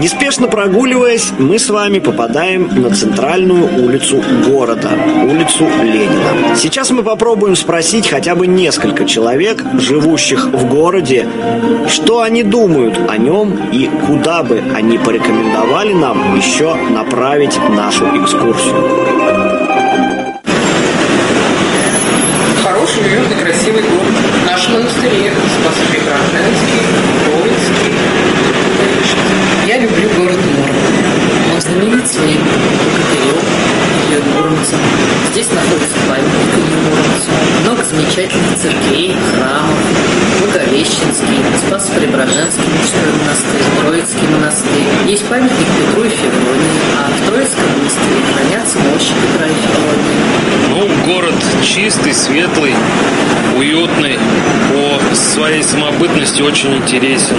[0.00, 4.90] Неспешно прогуливаясь, мы с вами попадаем на центральную улицу города,
[5.24, 6.56] улицу Ленина.
[6.56, 11.26] Сейчас мы попробуем спросить хотя бы несколько человек, живущих в городе,
[11.88, 18.74] что они думают о нем и куда бы они порекомендовали нам еще направить нашу экскурсию.
[22.62, 24.05] Хороший, уютный, красивый город.
[24.56, 25.30] Наши монастыри
[25.60, 26.80] Спас-Преображенский,
[27.26, 27.92] Троицкий.
[29.66, 30.76] Я люблю город Муром.
[31.54, 33.36] Он знаменит своим богатырем
[34.08, 34.78] Ильей Муромцем.
[35.30, 37.30] Здесь находится памятник Ильи Муромцу.
[37.64, 37.84] Много
[38.16, 39.78] замечательных церквей, храмов.
[40.40, 44.84] Благовещенский, Спас-Преображенский мужской монастырь, Троицкий монастырь.
[45.06, 50.36] Есть памятник Петру и Февронии, а в Троицком монастыре хранятся мощи Петра и Февронии.
[50.70, 52.74] Ну, город чистый, светлый,
[53.56, 54.18] уютный,
[54.72, 57.36] по своей самобытности очень интересен.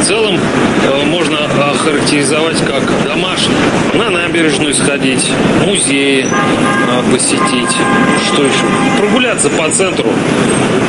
[0.00, 3.54] В целом э, можно охарактеризовать как домашний.
[3.94, 5.30] На набережную сходить,
[5.66, 7.76] музеи э, посетить.
[8.26, 8.64] Что еще?
[8.98, 10.09] Прогуляться по центру,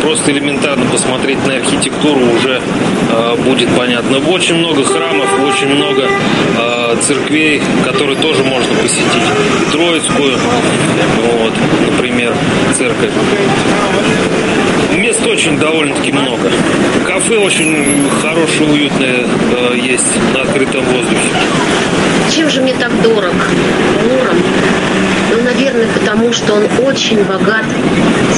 [0.02, 2.62] просто элементарно посмотреть на архитектуру уже
[3.10, 4.18] э, будет понятно.
[4.30, 6.04] Очень много храмов, очень много
[6.58, 9.24] э, церквей, которые тоже можно посетить.
[9.72, 10.38] Троицкую,
[11.40, 11.54] вот,
[11.90, 12.34] например,
[12.78, 13.12] церковь.
[14.98, 16.52] Мест очень довольно-таки много.
[17.06, 19.26] Кафе очень хорошее, уютное
[19.72, 21.30] э, есть на открытом воздухе.
[22.30, 23.34] Чем же мне так дорог
[24.04, 24.38] Муром?
[25.54, 27.66] Наверное, потому что он очень богат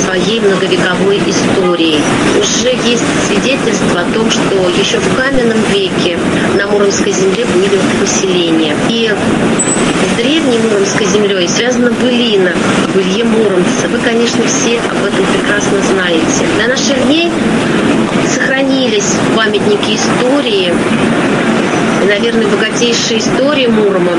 [0.03, 2.01] своей многовековой историей.
[2.39, 6.17] Уже есть свидетельство о том, что еще в каменном веке
[6.57, 8.75] на Муромской земле были поселения.
[8.89, 12.53] И с древней Муромской землей связана былина
[12.83, 13.87] об Илье Муромце.
[13.89, 16.47] Вы, конечно, все об этом прекрасно знаете.
[16.59, 17.29] До наших дней
[18.27, 20.73] сохранились памятники истории
[22.05, 24.13] наверное, богатейшая история Мурома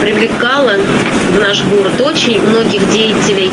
[0.00, 0.74] привлекала
[1.34, 3.50] в наш город очень многих деятелей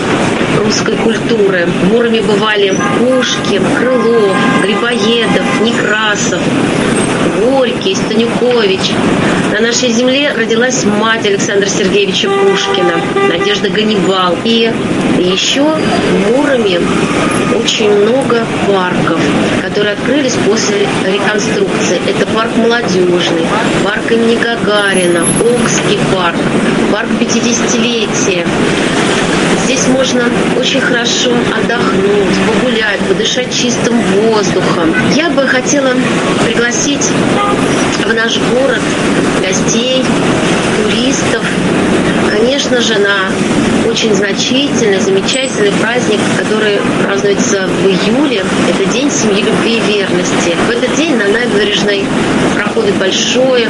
[0.58, 1.66] русской культуры.
[1.66, 6.40] В Муроме бывали Пушкин, Крылов, Грибоедов, Некрасов,
[7.42, 8.92] Горький, Станюкович.
[9.54, 12.94] На нашей земле родилась мать Александра Сергеевича Пушкина,
[13.30, 14.36] Надежда Ганнибал.
[14.44, 14.72] И
[15.20, 16.80] еще в Муроме
[17.56, 19.20] очень много парков,
[19.62, 22.00] которые открылись после реконструкции.
[22.08, 22.56] Это парк
[23.18, 23.46] молодежный,
[23.84, 26.38] парк имени Гагарина, Окский парк,
[26.92, 28.46] парк 50-летия.
[29.64, 30.24] Здесь можно
[30.58, 34.94] очень хорошо отдохнуть, погулять, подышать чистым воздухом.
[35.16, 35.94] Я бы хотела
[36.46, 37.10] пригласить
[38.06, 38.82] в наш город
[39.42, 40.04] гостей,
[40.84, 41.44] туристов,
[42.32, 43.32] конечно же, на
[43.90, 48.44] очень значительный, замечательный праздник, который празднуется в июле.
[48.70, 50.56] Это День семьи, любви и верности.
[50.68, 52.06] В этот день на набережной
[52.78, 53.68] проходит большое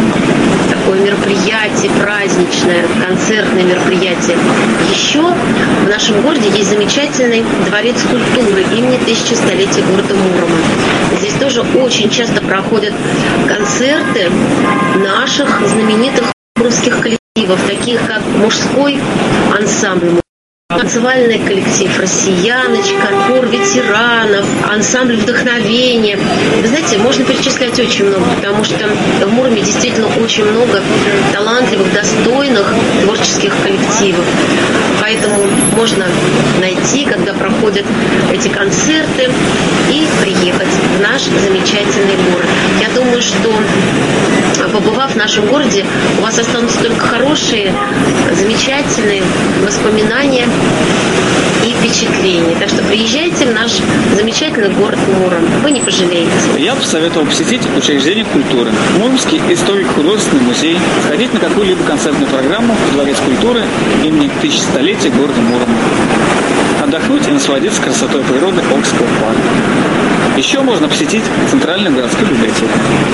[0.70, 4.38] такое мероприятие, праздничное, концертное мероприятие.
[4.92, 10.58] Еще в нашем городе есть замечательный дворец культуры имени тысячелетия города Мурома.
[11.20, 12.94] Здесь тоже очень часто проходят
[13.48, 14.30] концерты
[14.98, 16.26] наших знаменитых
[16.58, 19.00] русских коллективов, таких как мужской
[19.58, 20.20] ансамбль
[20.70, 26.20] танцевальный коллектив «Россияночка», хор ветеранов, ансамбль вдохновения.
[26.62, 30.82] Вы знаете, можно перечислять очень много, потому что в Муроме действительно очень много
[31.32, 34.26] талантливых, достойных творческих коллективов.
[35.08, 35.38] Поэтому
[35.78, 36.06] можно
[36.60, 37.86] найти, когда проходят
[38.30, 39.32] эти концерты,
[39.90, 42.46] и приехать в наш замечательный город.
[42.82, 43.54] Я думаю, что
[44.74, 45.86] побывав в нашем городе,
[46.20, 47.74] у вас останутся только хорошие,
[48.36, 49.24] замечательные
[49.66, 50.46] воспоминания
[51.84, 52.56] и впечатления.
[52.60, 53.80] Так что приезжайте в наш
[54.16, 55.46] замечательный город Муром.
[55.64, 56.32] Вы не пожалеете.
[56.58, 58.72] Я бы советовал посетить учреждение культуры.
[58.98, 60.78] Муромский историко-художественный музей.
[61.06, 63.64] Сходить на какую-либо концертную программу в Дворец культуры
[64.04, 65.74] имени тысячелетия города Мурома.
[66.84, 70.38] Отдохнуть и насладиться красотой природы Окского парка.
[70.38, 72.70] Еще можно посетить Центральную городскую библиотеку.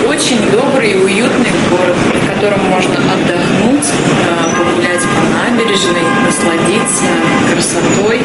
[0.05, 7.05] Очень добрый и уютный город, в котором можно отдохнуть, э, погулять по набережной, насладиться
[7.51, 8.21] красотой,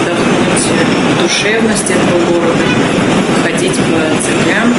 [0.00, 2.64] вдохнуть душевность этого города,
[3.42, 4.74] ходить по церквям.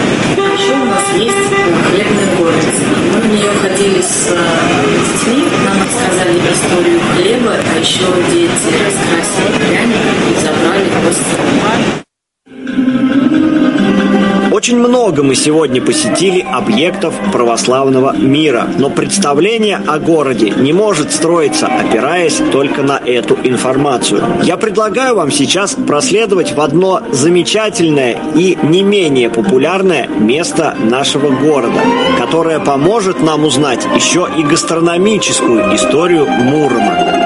[0.57, 1.51] Еще у нас есть
[1.89, 2.83] хлебная горница.
[3.13, 4.37] Мы в нее ходили с э,
[5.25, 9.97] детьми, нам рассказали историю хлеба, а еще дети раскрасили пряник
[10.29, 12.10] и забрали собой.
[14.51, 21.67] Очень много мы сегодня посетили объектов православного мира, но представление о городе не может строиться,
[21.67, 24.21] опираясь только на эту информацию.
[24.43, 31.79] Я предлагаю вам сейчас проследовать в одно замечательное и не менее популярное место нашего города,
[32.19, 37.20] которое поможет нам узнать еще и гастрономическую историю Мурома.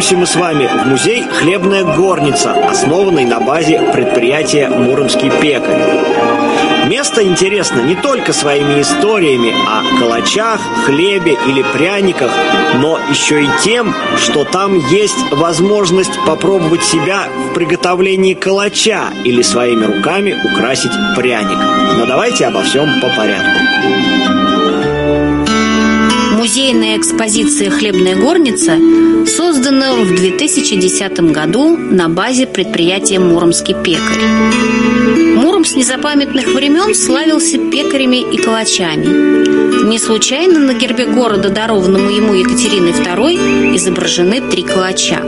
[0.00, 6.88] Отправимся мы с вами в музей «Хлебная горница», основанный на базе предприятия «Муромский пекарь».
[6.88, 12.32] Место интересно не только своими историями о калачах, хлебе или пряниках,
[12.76, 19.84] но еще и тем, что там есть возможность попробовать себя в приготовлении калача или своими
[19.84, 21.58] руками украсить пряник.
[21.98, 23.99] Но давайте обо всем по порядку.
[26.40, 28.78] Музейная экспозиция «Хлебная горница»
[29.26, 34.24] создана в 2010 году на базе предприятия «Муромский пекарь».
[35.36, 39.84] Муром с незапамятных времен славился пекарями и калачами.
[39.86, 45.19] Не случайно на гербе города, дарованному ему Екатериной II, изображены три калача.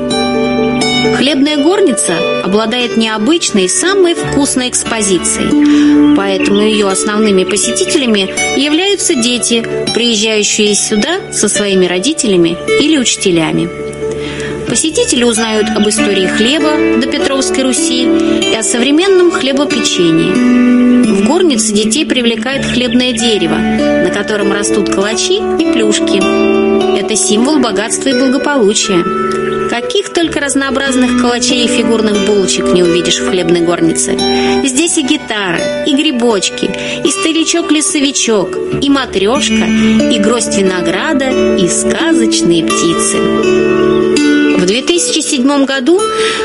[1.23, 8.29] Хлебная горница обладает необычной самой вкусной экспозицией, поэтому ее основными посетителями
[8.61, 9.65] являются дети,
[9.95, 13.71] приезжающие сюда со своими родителями или учителями.
[14.69, 21.03] Посетители узнают об истории хлеба до Петровской Руси и о современном хлебопечении.
[21.07, 26.19] В горнице детей привлекает хлебное дерево, на котором растут калачи и плюшки.
[26.99, 29.32] Это символ богатства и благополучия.
[29.73, 34.19] Каких только разнообразных калачей и фигурных булочек не увидишь в хлебной горнице.
[34.65, 36.67] Здесь и гитара, и грибочки,
[37.03, 39.65] и старичок-лесовичок, и матрешка,
[40.13, 44.02] и гроздь винограда, и сказочные птицы.
[44.63, 46.01] В 2007 году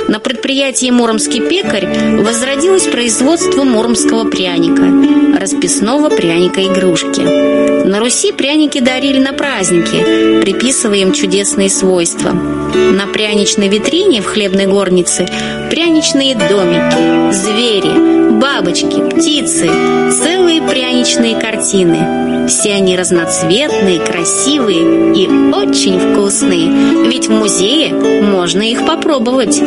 [0.08, 7.86] на предприятии «Муромский пекарь» возродилось производство муромского пряника, расписного пряника-игрушки.
[7.88, 12.32] На Руси пряники дарили на праздники, приписывая им чудесные свойства.
[12.32, 15.28] На пряничной витрине в хлебной горнице
[15.70, 19.70] пряничные домики, звери, бабочки, птицы,
[20.12, 22.48] целые пряничные картины.
[22.48, 29.62] Все они разноцветные, красивые и очень вкусные, ведь в музее можно их попробовать.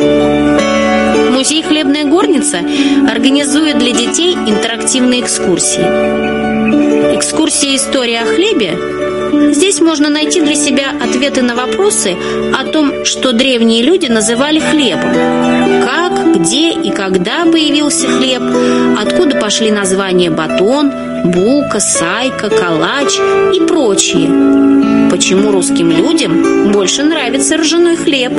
[1.31, 2.59] Музей «Хлебная горница»
[3.09, 7.15] организует для детей интерактивные экскурсии.
[7.15, 9.10] Экскурсия «История о хлебе»
[9.49, 12.15] Здесь можно найти для себя ответы на вопросы
[12.53, 15.13] о том, что древние люди называли хлебом.
[15.83, 18.41] Как, где и когда появился хлеб,
[18.99, 20.91] откуда пошли названия батон,
[21.25, 23.17] булка, сайка, калач
[23.53, 25.09] и прочие.
[25.09, 28.31] Почему русским людям больше нравится ржаной хлеб?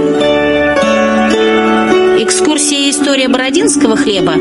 [2.19, 4.35] Экскурсия «История бородинского хлеба»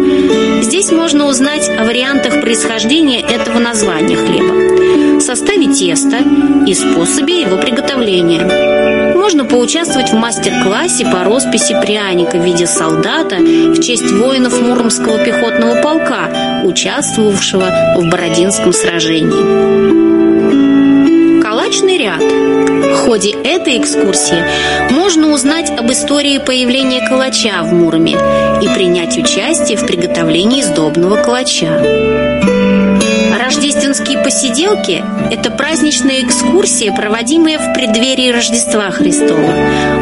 [0.61, 4.70] Здесь можно узнать о вариантах происхождения этого названия хлеба,
[5.21, 6.17] составе теста
[6.65, 9.15] и способе его приготовления.
[9.15, 15.81] Можно поучаствовать в мастер-классе по росписи пряника в виде солдата в честь воинов Муромского пехотного
[15.81, 19.31] полка, участвовавшего в Бородинском сражении.
[21.41, 22.21] Калачный ряд–
[22.91, 24.43] в ходе этой экскурсии
[24.91, 32.30] можно узнать об истории появления калача в Муроме и принять участие в приготовлении сдобного калача.
[33.51, 39.53] Рождественские посиделки– это праздничная экскурсия, проводимая в преддверии Рождества Христова,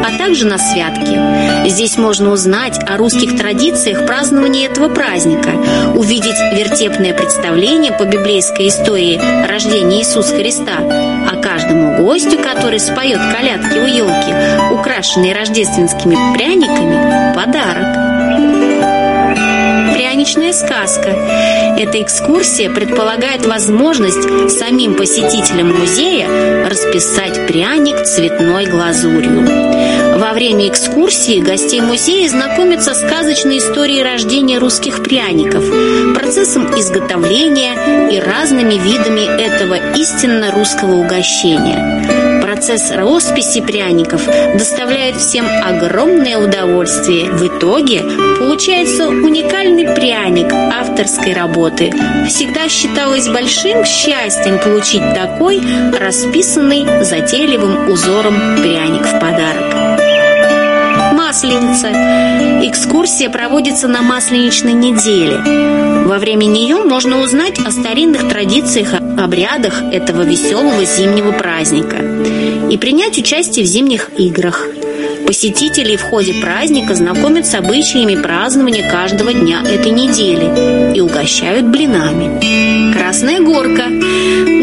[0.06, 1.68] а также на святки.
[1.68, 5.50] Здесь можно узнать о русских традициях празднования этого праздника,
[5.96, 13.78] увидеть вертепное представление по библейской истории рождения Иисуса Христа, а каждому гостю, который споет колядки
[13.78, 18.09] у елки, украшенные рождественскими пряниками, подарок
[20.20, 21.08] пряничная сказка.
[21.78, 30.18] Эта экскурсия предполагает возможность самим посетителям музея расписать пряник цветной глазурью.
[30.18, 35.64] Во время экскурсии гостей музея знакомятся с сказочной историей рождения русских пряников,
[36.30, 46.38] процессом изготовления и разными видами этого истинно русского угощения процесс росписи пряников доставляет всем огромное
[46.38, 47.30] удовольствие.
[47.30, 48.02] В итоге
[48.38, 51.90] получается уникальный пряник авторской работы.
[52.28, 55.60] Всегда считалось большим счастьем получить такой
[55.98, 60.09] расписанный затейливым узором пряник в подарок.
[61.30, 61.92] Масленица.
[62.66, 65.38] Экскурсия проводится на Масленичной неделе.
[66.04, 71.98] Во время нее можно узнать о старинных традициях, обрядах этого веселого зимнего праздника
[72.68, 74.66] и принять участие в зимних играх.
[75.30, 82.92] Посетители в ходе праздника знакомят с обычаями празднования каждого дня этой недели и угощают блинами.
[82.92, 83.84] Красная горка.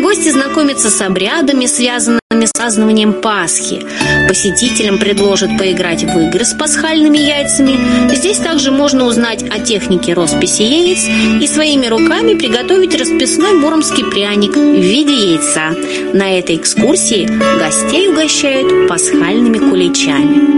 [0.02, 3.82] Гости знакомятся с обрядами, связанными с празднованием Пасхи.
[4.28, 8.14] Посетителям предложат поиграть в игры с пасхальными яйцами.
[8.14, 11.08] Здесь также можно узнать о технике росписи яиц
[11.42, 15.74] и своими руками приготовить расписной муромский пряник в виде яйца.
[16.12, 17.26] На этой экскурсии
[17.58, 20.57] гостей угощают пасхальными куличами.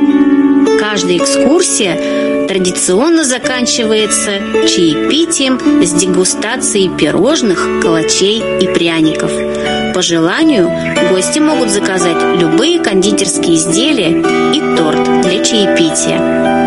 [0.80, 9.32] Каждая экскурсия традиционно заканчивается чаепитием с дегустацией пирожных, калачей и пряников.
[9.94, 10.72] По желанию
[11.12, 14.22] гости могут заказать любые кондитерские изделия
[14.56, 16.59] и торт для чаепития.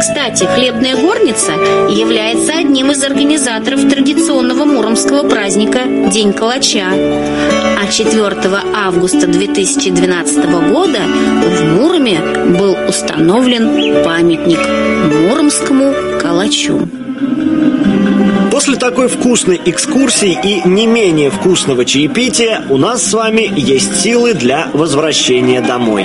[0.00, 1.52] Кстати, хлебная горница
[1.88, 5.80] является одним из организаторов традиционного муромского праздника
[6.10, 6.86] День калача.
[6.90, 8.36] А 4
[8.74, 11.00] августа 2012 года
[11.44, 12.20] в Муроме
[12.58, 14.60] был установлен памятник
[15.12, 16.88] Муромскому калачу.
[18.58, 24.34] После такой вкусной экскурсии и не менее вкусного чаепития у нас с вами есть силы
[24.34, 26.04] для возвращения домой.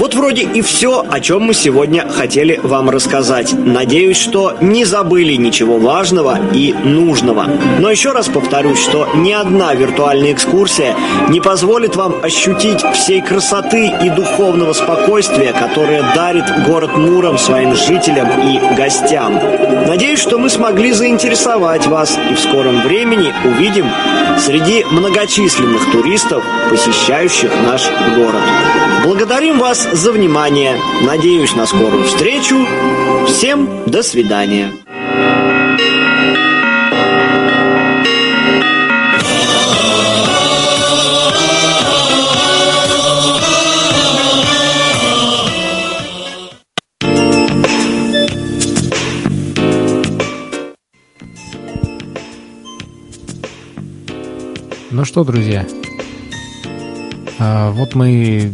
[0.00, 3.52] Вот вроде и все, о чем мы сегодня хотели вам рассказать.
[3.52, 7.46] Надеюсь, что не забыли ничего важного и нужного.
[7.78, 10.96] Но еще раз повторюсь, что ни одна виртуальная экскурсия
[11.28, 18.28] не позволит вам ощутить всей красоты и духовного спокойствия, которое дарит город Муром своим жителям
[18.48, 19.34] и гостям.
[19.86, 21.27] Надеюсь, что мы смогли заинтересовать
[21.86, 23.86] вас и в скором времени увидим
[24.38, 28.42] среди многочисленных туристов, посещающих наш город.
[29.04, 30.76] Благодарим вас за внимание.
[31.02, 32.66] Надеюсь на скорую встречу.
[33.26, 34.72] Всем до свидания.
[55.08, 55.66] Что, друзья,
[57.38, 58.52] а, вот мы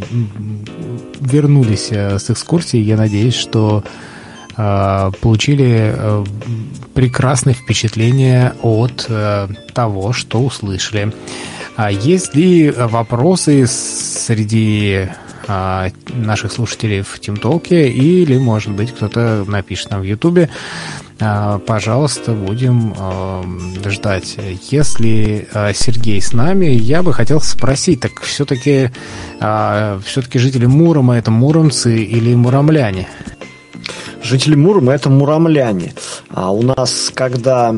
[1.19, 2.79] вернулись э, с экскурсии.
[2.79, 3.83] Я надеюсь, что
[4.55, 6.25] э, получили э,
[6.93, 11.11] прекрасное впечатление от э, того, что услышали.
[11.75, 15.09] А есть ли вопросы среди
[15.49, 20.49] а, наших слушателей в ТимТолке или, может быть, кто-то напишет нам в Ютубе.
[21.19, 23.43] А, пожалуйста, будем а,
[23.85, 24.37] ждать.
[24.69, 28.89] Если Сергей с нами, я бы хотел спросить, так все-таки
[29.37, 33.07] все-таки жители Мурома это муромцы или муромляне?
[34.23, 35.93] Жители Мурома это муромляне.
[36.29, 37.75] А у нас, когда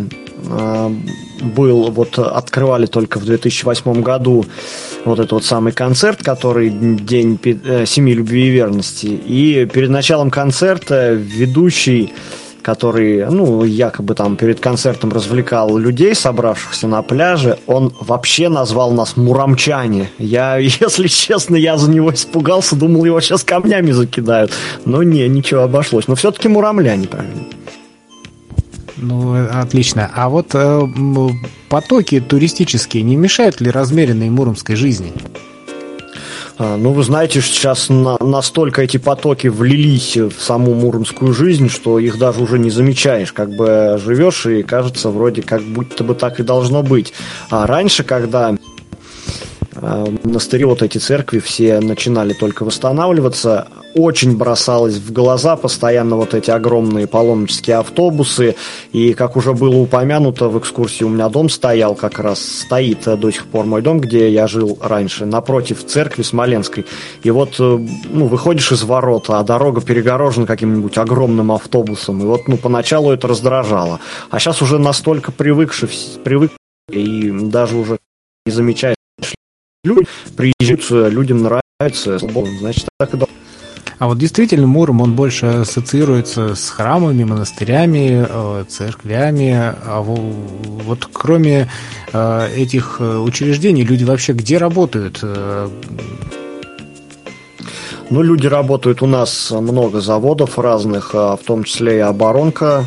[1.41, 4.45] был, вот открывали только в 2008 году
[5.05, 9.05] вот этот вот самый концерт, который День э, Семи Любви и Верности.
[9.05, 12.13] И перед началом концерта ведущий
[12.68, 19.15] который, ну, якобы там перед концертом развлекал людей, собравшихся на пляже, он вообще назвал нас
[19.15, 20.09] муромчане.
[20.20, 24.51] Я, если честно, я за него испугался, думал, его сейчас камнями закидают.
[24.84, 26.09] Но не, ничего обошлось.
[26.09, 27.43] Но все-таки муромляне, правильно.
[28.97, 30.11] Ну, отлично.
[30.13, 30.88] А вот э,
[31.70, 35.13] потоки туристические не мешают ли размеренной муромской жизни?
[36.59, 41.99] А, ну, вы знаете, сейчас на, настолько эти потоки влились в саму муромскую жизнь, что
[41.99, 43.31] их даже уже не замечаешь.
[43.31, 47.13] Как бы живешь и кажется, вроде как будто бы так и должно быть.
[47.51, 48.55] А раньше, когда
[49.82, 53.67] монастыри, вот эти церкви все начинали только восстанавливаться,
[53.97, 58.55] очень бросалось в глаза постоянно вот эти огромные паломнические автобусы.
[58.91, 63.32] И, как уже было упомянуто, в экскурсии у меня дом стоял, как раз стоит до
[63.32, 66.86] сих пор мой дом, где я жил раньше, напротив церкви Смоленской.
[67.23, 72.21] И вот, э, ну, выходишь из ворота, а дорога перегорожена каким-нибудь огромным автобусом.
[72.21, 73.99] И вот, ну, поначалу это раздражало.
[74.30, 75.89] А сейчас уже настолько привыкший,
[76.23, 76.51] привык,
[76.91, 77.97] и даже уже
[78.45, 78.95] не замечаешь,
[79.88, 82.19] люди приезжают, людям нравится,
[82.59, 83.38] значит, так и должно
[83.99, 89.51] а вот действительно Муром, он больше ассоциируется с храмами, монастырями, э, церквями.
[89.53, 91.67] А вот кроме
[92.13, 95.23] э, этих э, учреждений, люди вообще где работают?
[98.09, 102.85] Ну, люди работают, у нас много заводов разных, а в том числе и оборонка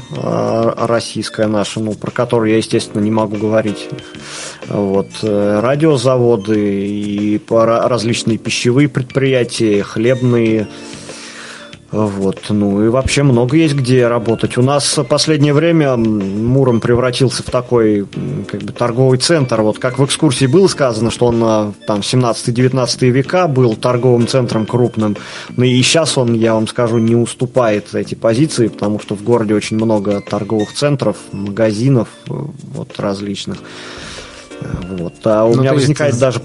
[0.79, 3.91] российская наша, ну, про которую я, естественно, не могу говорить.
[4.69, 10.69] Вот, радиозаводы и различные пищевые предприятия, хлебные,
[11.93, 14.57] вот, ну и вообще много есть где работать.
[14.57, 18.07] У нас в последнее время Муром превратился в такой
[18.47, 19.61] как бы торговый центр.
[19.63, 24.67] Вот как в экскурсии было сказано, что он а, там 17-19 века был торговым центром
[24.67, 25.17] крупным.
[25.57, 29.55] Ну и сейчас он, я вам скажу, не уступает эти позиции, потому что в городе
[29.55, 33.59] очень много торговых центров, магазинов вот различных.
[34.91, 35.15] Вот.
[35.25, 36.21] А у ну, меня возникает есть...
[36.21, 36.41] даже,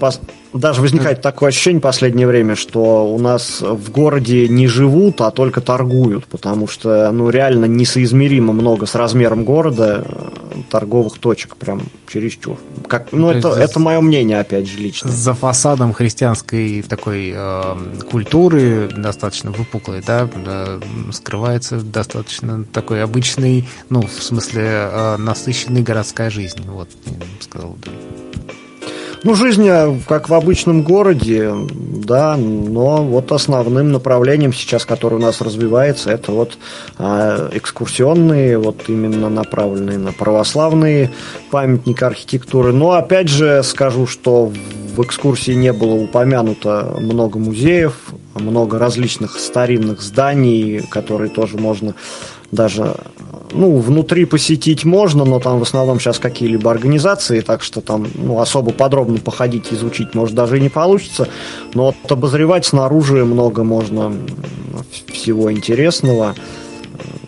[0.54, 5.32] даже возникает такое ощущение в последнее время, что у нас в городе не живут, а
[5.32, 10.06] только торгуют, потому что ну, реально несоизмеримо много с размером города
[10.64, 12.58] торговых точек, прям чересчур.
[12.88, 13.62] Как, ну, это, за...
[13.62, 15.10] это мое мнение, опять же, лично.
[15.10, 17.76] За фасадом христианской такой э,
[18.10, 20.82] культуры, достаточно выпуклой, да, э,
[21.12, 26.62] скрывается достаточно такой обычный, ну, в смысле, э, насыщенный городская жизнь.
[26.66, 27.92] Вот, я сказал, да.
[29.26, 35.20] Ну, жизнь э, как в обычном городе, да, но вот основным направлением сейчас, которое у
[35.20, 36.60] нас развивается, это вот
[37.00, 41.10] а, экскурсионные, вот именно направленные на православные
[41.50, 42.72] памятники архитектуры.
[42.72, 44.52] Но опять же скажу, что
[44.96, 47.96] в экскурсии не было упомянуто много музеев,
[48.36, 51.96] много различных старинных зданий, которые тоже можно
[52.52, 52.96] даже
[53.56, 58.40] ну, внутри посетить можно, но там в основном сейчас какие-либо организации, так что там ну,
[58.40, 61.28] особо подробно походить, изучить, может, даже и не получится.
[61.74, 64.14] Но вот обозревать снаружи много можно
[65.12, 66.36] всего интересного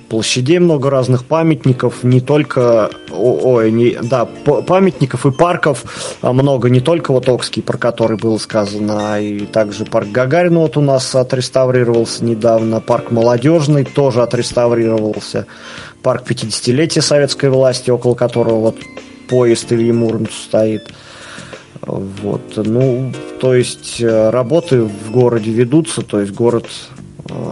[0.10, 5.84] площадей много разных памятников, не только, ой, не, да, памятников и парков
[6.22, 10.60] а много, не только вот Окский, про который было сказано, а и также парк Гагарина
[10.60, 15.46] вот у нас отреставрировался недавно, парк Молодежный тоже отреставрировался,
[16.04, 18.78] парк 50-летия советской власти, около которого вот
[19.30, 20.94] поезд Ильи Муромца стоит.
[21.82, 26.68] Вот, ну, то есть э, работы в городе ведутся, то есть город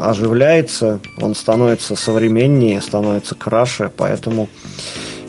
[0.01, 4.49] оживляется, он становится современнее, становится краше, поэтому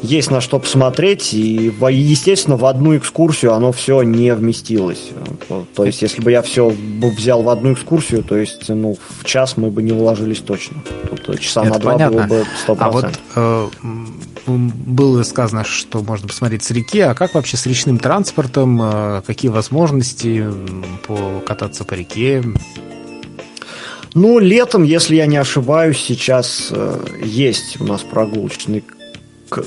[0.06, 5.10] есть на что посмотреть, и, естественно, в одну экскурсию оно все не вместилось.
[5.74, 9.56] То есть, если бы я все взял в одну экскурсию, то есть, ну, в час
[9.56, 10.78] мы бы не уложились точно.
[11.08, 12.16] Тут часа Это на два понятно.
[12.16, 12.76] было бы 100%.
[12.78, 13.68] А вот э,
[14.46, 19.50] было сказано, что можно посмотреть с реки, а как вообще с речным транспортом, э, какие
[19.50, 20.46] возможности
[21.06, 22.42] покататься по реке?
[24.14, 28.82] Ну, летом, если я не ошибаюсь, сейчас э, есть у нас прогулочный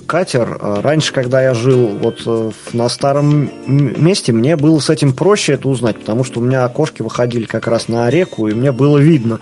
[0.05, 0.57] катер.
[0.61, 5.53] А раньше, когда я жил вот э, на старом месте, мне было с этим проще
[5.53, 8.97] это узнать, потому что у меня окошки выходили как раз на реку, и мне было
[8.97, 9.39] видно.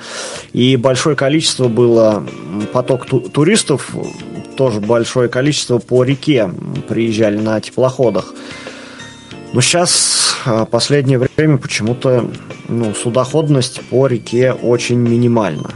[0.53, 2.23] И большое количество было,
[2.73, 3.95] поток туристов,
[4.55, 6.49] тоже большое количество по реке
[6.87, 8.33] приезжали на теплоходах.
[9.53, 12.29] Но сейчас, а, последнее время, почему-то
[12.67, 15.75] ну, судоходность по реке очень минимальна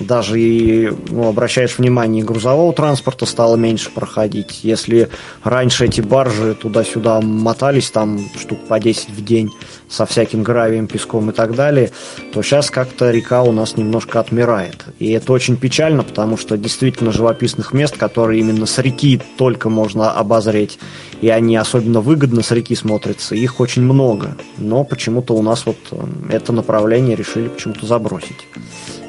[0.00, 4.60] даже и ну, обращаешь внимание, грузового транспорта стало меньше проходить.
[4.62, 5.08] Если
[5.42, 9.50] раньше эти баржи туда-сюда мотались, там штук по 10 в день
[9.88, 11.90] со всяким гравием, песком и так далее,
[12.32, 14.84] то сейчас как-то река у нас немножко отмирает.
[14.98, 20.12] И это очень печально, потому что действительно живописных мест, которые именно с реки только можно
[20.12, 20.78] обозреть,
[21.20, 24.36] и они особенно выгодно с реки смотрятся, их очень много.
[24.56, 28.36] Но почему-то у нас вот э, это направление решили почему-то забросить.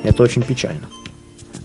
[0.03, 0.87] Это очень печально.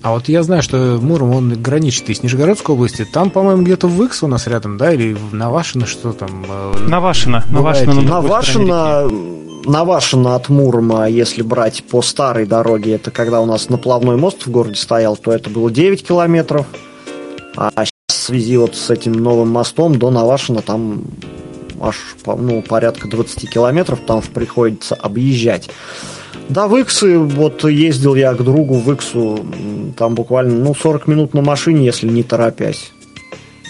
[0.03, 3.07] А вот я знаю, что Муром, он граничит и с Нижегородской области.
[3.11, 4.93] Там, по-моему, где-то в Икс у нас рядом, да?
[4.93, 6.45] Или в Навашино, что там?
[6.47, 7.43] Э, Навашино.
[7.51, 9.11] Навашино, Навашино,
[9.65, 14.51] Навашино от Мурома, если брать по старой дороге, это когда у нас наплавной мост в
[14.51, 16.67] городе стоял, то это было 9 километров.
[17.57, 21.05] А сейчас в связи вот с этим новым мостом до Навашина там
[21.81, 25.71] аж ну, порядка 20 километров, там приходится объезжать.
[26.49, 29.47] Да, в Иксы, вот ездил я к другу в Иксу,
[29.97, 32.93] там буквально, ну, 40 минут на машине, если не торопясь.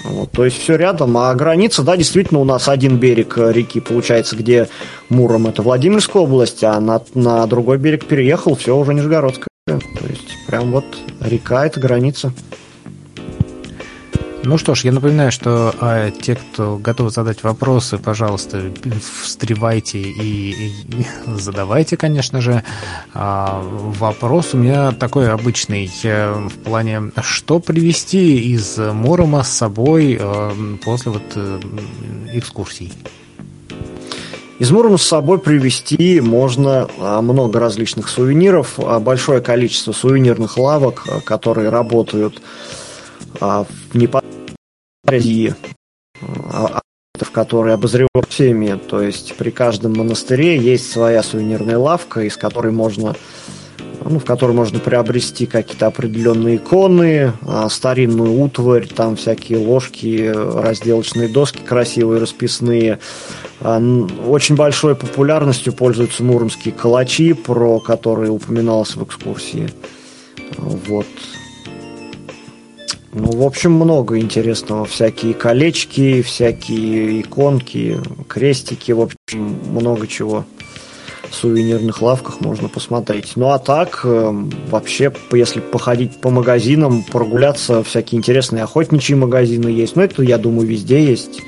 [0.04, 4.36] Вот, то есть все рядом, а граница, да, действительно, у нас один берег реки, получается,
[4.36, 4.68] где
[5.08, 9.48] Муром это Владимирская область, а на, на другой берег переехал, все уже Нижегородская.
[9.66, 10.84] То есть прям вот
[11.20, 12.34] река это граница.
[14.47, 18.70] Ну что ж, я напоминаю, что а, те, кто готов задать вопросы, пожалуйста,
[19.22, 20.72] встревайте и, и
[21.26, 22.62] задавайте, конечно же.
[23.14, 30.18] А, вопрос у меня такой обычный э, в плане, что привезти из Мурома с собой
[30.20, 30.53] а,
[30.84, 31.61] после вот а,
[32.34, 32.92] экскурсий?
[34.59, 42.40] Из Мурома с собой привезти можно много различных сувениров, большое количество сувенирных лавок, которые работают
[43.40, 44.34] в непосредственно
[45.11, 45.52] и
[46.20, 46.80] а,
[47.20, 48.78] в которые обозревают всеми.
[48.88, 53.14] То есть при каждом монастыре есть своя сувенирная лавка, из которой можно
[54.07, 61.28] ну, в которой можно приобрести какие-то определенные иконы, а, старинную утварь, там всякие ложки, разделочные
[61.28, 62.98] доски красивые, расписные.
[63.61, 63.80] А,
[64.26, 69.70] очень большой популярностью пользуются муромские калачи, про которые упоминалось в экскурсии.
[70.59, 71.07] Вот.
[73.16, 74.84] Ну, в общем, много интересного.
[74.86, 80.44] Всякие колечки, всякие иконки, крестики, в общем, много чего
[81.30, 83.32] в сувенирных лавках можно посмотреть.
[83.36, 89.94] Ну а так, эм, вообще, если походить по магазинам, прогуляться, всякие интересные охотничьи магазины есть.
[89.94, 91.40] Ну, это, я думаю, везде есть.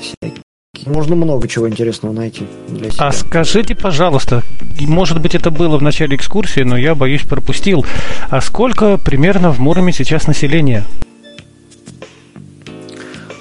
[0.00, 0.45] Всякие
[0.86, 3.08] можно много чего интересного найти для себя.
[3.08, 4.42] А скажите, пожалуйста,
[4.80, 7.84] может быть, это было в начале экскурсии, но я, боюсь, пропустил.
[8.30, 10.84] А сколько примерно в Муроме сейчас населения?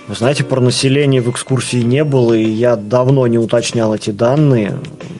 [0.08, 4.78] Вы знаете, про население в экскурсии не было, и я давно не уточнял эти данные,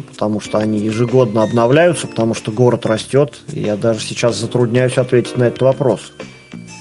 [0.10, 5.38] потому что они ежегодно обновляются, потому что город растет, и я даже сейчас затрудняюсь ответить
[5.38, 6.14] на этот вопрос.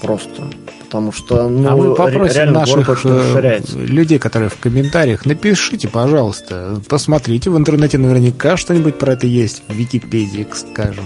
[0.01, 0.43] Просто
[0.85, 7.49] потому что ну, а мы попросим наших э, людей, которые в комментариях, напишите, пожалуйста, посмотрите,
[7.49, 11.05] в интернете наверняка что-нибудь про это есть, в Википедии, скажем.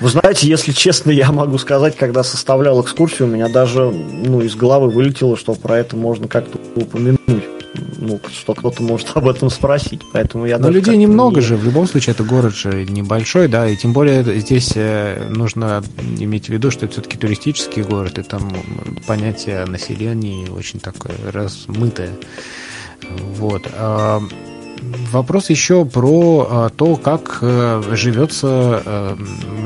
[0.00, 4.54] Вы знаете, если честно, я могу сказать, когда составлял экскурсию, у меня даже ну, из
[4.54, 7.55] головы вылетело, что про это можно как-то упомянуть
[7.98, 10.00] ну, что кто-то может об этом спросить.
[10.12, 11.42] Поэтому я Но людей немного не...
[11.42, 15.82] же, в любом случае это город же небольшой, да, и тем более здесь э, нужно
[16.18, 18.52] иметь в виду, что это все-таки туристический город, и там
[19.06, 22.10] понятие о населении очень такое размытое.
[23.36, 23.66] Вот.
[25.12, 29.18] Вопрос еще про а, то, как а, живется а,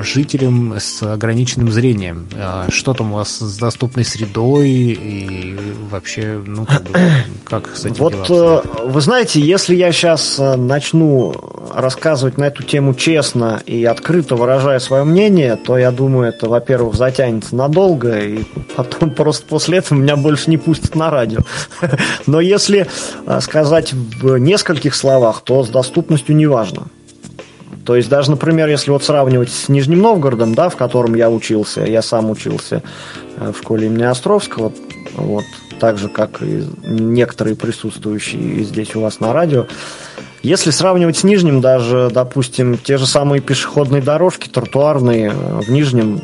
[0.03, 2.29] жителям с ограниченным зрением.
[2.35, 5.59] А, что там у вас с доступной средой и
[5.91, 6.99] вообще, ну, как, бы,
[7.45, 11.35] как с этим Вот, э, вы знаете, если я сейчас э, начну
[11.73, 16.95] рассказывать на эту тему честно и открыто выражая свое мнение, то я думаю, это, во-первых,
[16.95, 18.45] затянется надолго, и
[18.77, 21.41] потом просто после этого меня больше не пустят на радио.
[22.27, 22.87] Но если
[23.27, 26.85] э, сказать в нескольких словах, то с доступностью не важно.
[27.85, 31.81] То есть даже, например, если вот сравнивать с Нижним Новгородом, да, в котором я учился,
[31.81, 32.83] я сам учился
[33.37, 34.73] в школе имени Островского,
[35.17, 35.45] вот,
[35.81, 39.67] так же, как и некоторые присутствующие здесь у вас на радио,
[40.43, 46.23] Если сравнивать с Нижним, даже, допустим, те же самые пешеходные дорожки, тротуарные в Нижнем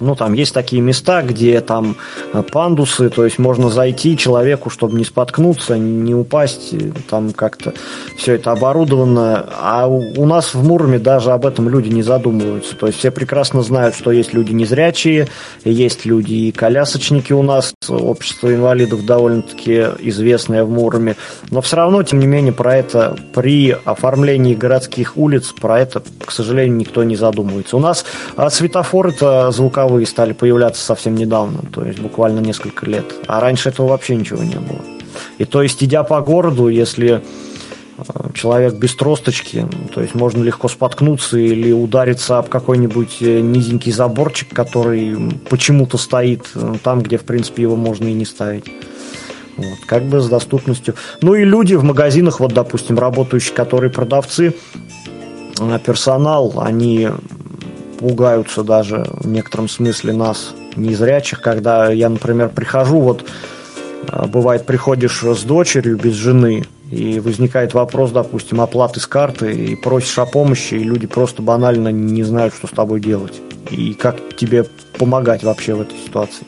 [0.00, 1.96] ну, там есть такие места, где там
[2.32, 6.74] э, пандусы, то есть можно зайти человеку, чтобы не споткнуться, не упасть,
[7.08, 7.74] там как-то
[8.16, 9.46] все это оборудовано.
[9.60, 12.76] А у нас в Муроме даже об этом люди не задумываются.
[12.76, 15.28] То есть все прекрасно знают, что есть люди незрячие,
[15.64, 21.16] есть люди и колясочники у нас, общество инвалидов довольно-таки известное в Муроме.
[21.50, 26.30] Но все равно, тем не менее, про это при оформлении городских улиц, про это, к
[26.30, 27.76] сожалению, никто не задумывается.
[27.76, 28.04] У нас
[28.36, 33.04] а, светофоры-то звуковые звуковые стали появляться совсем недавно, то есть буквально несколько лет.
[33.26, 34.80] А раньше этого вообще ничего не было.
[35.38, 37.22] И то есть, идя по городу, если
[37.98, 38.02] э,
[38.34, 44.48] человек без тросточки, то есть можно легко споткнуться или удариться об какой-нибудь э, низенький заборчик,
[44.52, 45.16] который
[45.48, 48.64] почему-то стоит э, там, где, в принципе, его можно и не ставить.
[49.56, 50.94] Вот, как бы с доступностью.
[51.22, 54.54] Ну и люди в магазинах, вот, допустим, работающие, которые продавцы,
[55.84, 57.08] персонал, они
[58.04, 63.24] пугаются даже в некотором смысле нас, незрячих, когда я, например, прихожу, вот
[64.08, 69.74] а, бывает, приходишь с дочерью без жены, и возникает вопрос, допустим, оплаты с карты, и
[69.74, 73.40] просишь о помощи, и люди просто банально не знают, что с тобой делать,
[73.70, 74.64] и как тебе
[74.98, 76.46] помогать вообще в этой ситуации.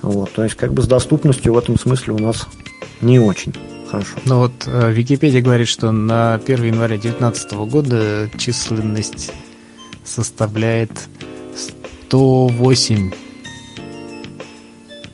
[0.00, 2.46] Вот, то есть, как бы с доступностью в этом смысле у нас
[3.02, 3.52] не очень
[3.90, 4.16] хорошо.
[4.24, 9.30] Ну вот э, Википедия говорит, что на 1 января 2019 года численность
[10.10, 10.90] составляет
[12.08, 13.12] 108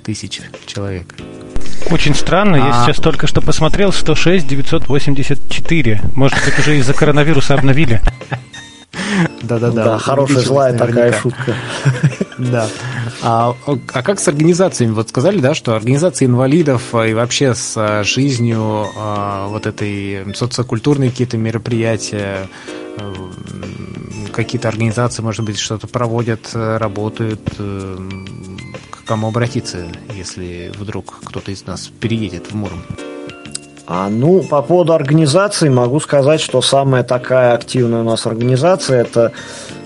[0.02, 1.14] тысяч человек.
[1.90, 2.66] Очень странно, а...
[2.66, 6.00] я сейчас только что посмотрел, 106 984.
[6.14, 8.00] Может быть, уже из-за коронавируса обновили.
[9.42, 9.84] Да-да-да.
[9.84, 11.54] Да, хорошая злая такая шутка.
[12.38, 12.68] Да.
[13.22, 14.92] А, а как с организациями?
[14.92, 21.38] Вот сказали, да, что организации инвалидов и вообще с жизнью а, вот этой социокультурные какие-то
[21.38, 22.46] мероприятия,
[24.36, 27.40] какие-то организации, может быть, что-то проводят, э, работают.
[27.58, 27.98] Э,
[28.90, 32.82] к кому обратиться, если вдруг кто-то из нас переедет в Муром?
[33.88, 39.32] А, ну, по поводу организации могу сказать, что самая такая активная у нас организация это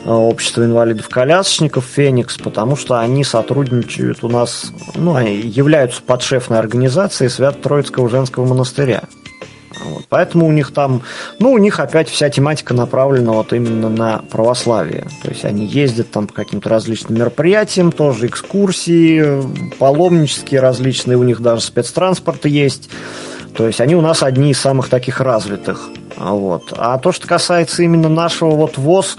[0.05, 7.28] э, Общество инвалидов-колясочников «Феникс», потому что они сотрудничают у нас, ну, они являются подшефной организацией
[7.28, 9.02] Свято-Троицкого женского монастыря.
[10.11, 11.03] Поэтому у них там,
[11.39, 15.07] ну, у них опять вся тематика направлена вот именно на православие.
[15.23, 19.41] То есть они ездят там по каким-то различным мероприятиям, тоже экскурсии,
[19.78, 22.91] паломнические различные, у них даже спецтранспорты есть.
[23.57, 25.89] То есть они у нас одни из самых таких развитых.
[26.16, 26.73] Вот.
[26.77, 29.16] А то, что касается именно нашего вот ВОЗ,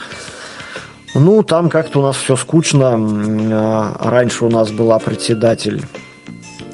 [1.15, 2.97] ну, там как-то у нас все скучно.
[2.97, 5.83] А, раньше у нас была председатель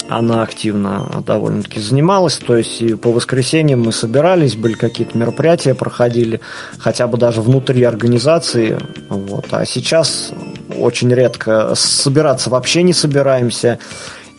[0.10, 2.38] она активно довольно-таки занималась.
[2.38, 6.40] То есть и по воскресеньям мы собирались, были какие-то мероприятия, проходили,
[6.78, 8.78] хотя бы даже внутри организации.
[9.10, 9.48] Вот.
[9.52, 10.32] А сейчас
[10.78, 13.80] очень редко собираться вообще не собираемся.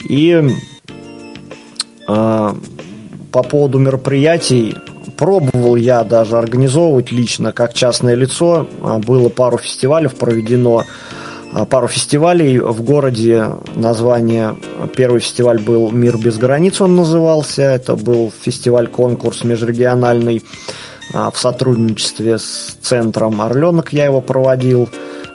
[0.09, 0.43] И
[2.09, 2.55] э,
[3.33, 4.77] по поводу мероприятий
[5.17, 8.69] пробовал я даже организовывать лично как частное лицо.
[9.05, 10.85] Было пару фестивалей проведено
[11.71, 13.51] пару фестивалей в городе.
[13.75, 14.57] Название,
[14.97, 17.63] первый фестиваль был «Мир без границ» он назывался.
[17.63, 20.43] Это был фестиваль-конкурс межрегиональный
[21.15, 24.89] а, в сотрудничестве с центром «Орленок» я его проводил,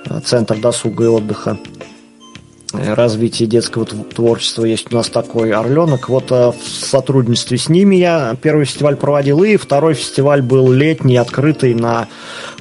[0.07, 1.57] а, центр досуга и отдыха
[2.73, 6.09] развития детского творчества есть у нас такой «Орленок».
[6.09, 11.75] Вот в сотрудничестве с ними я первый фестиваль проводил, и второй фестиваль был летний, открытый
[11.75, 12.07] на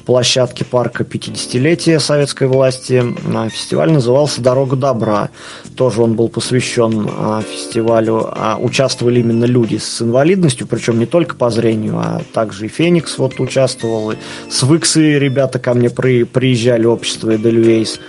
[0.02, 3.02] площадке парка 50-летия советской власти.
[3.34, 5.30] А, фестиваль назывался «Дорога добра».
[5.76, 8.28] Тоже он был посвящен а, фестивалю.
[8.30, 13.18] А, участвовали именно люди с инвалидностью, причем не только по зрению, а также и «Феникс»
[13.18, 14.12] вот участвовал.
[14.12, 14.16] И
[14.50, 18.00] с Виксы ребята ко мне при, приезжали, общество «Эдельвейс».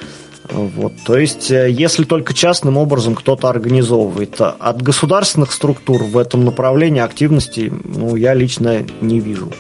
[0.50, 6.44] Вот, то есть, э, если только частным образом кто-то организовывает, от государственных структур в этом
[6.44, 9.52] направлении активности, ну, я лично не вижу.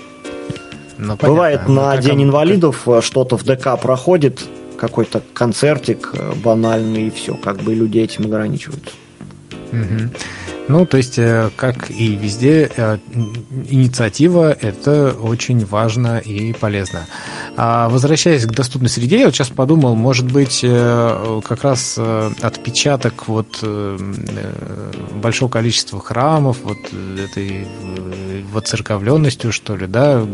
[1.03, 4.41] Ну, Бывает на ну, День инвалидов э, что-то в ДК проходит,
[4.77, 8.91] какой-то концертик э, банальный, и все, как бы люди этим ограничиваются.
[9.71, 10.11] Угу.
[10.68, 12.72] Ну, то есть, э, как и везде,
[13.69, 17.06] инициатива– это очень важно и полезно.
[17.56, 22.31] А возвращаясь к доступной среде, я вот сейчас подумал, может быть, э, как раз э,
[22.41, 23.98] отпечаток вот э,
[25.14, 26.77] большого количества храмов, вот
[27.19, 27.68] этой
[28.52, 30.26] воцерковленностью, что ли, да,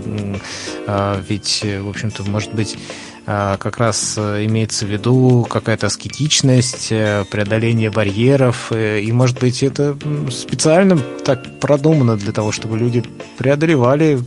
[0.88, 2.78] а ведь, в общем-то, может быть,
[3.26, 9.98] как раз имеется в виду какая-то аскетичность, преодоление барьеров, и, может быть, это
[10.32, 13.04] специально так продумано для того, чтобы люди
[13.38, 14.20] преодолевали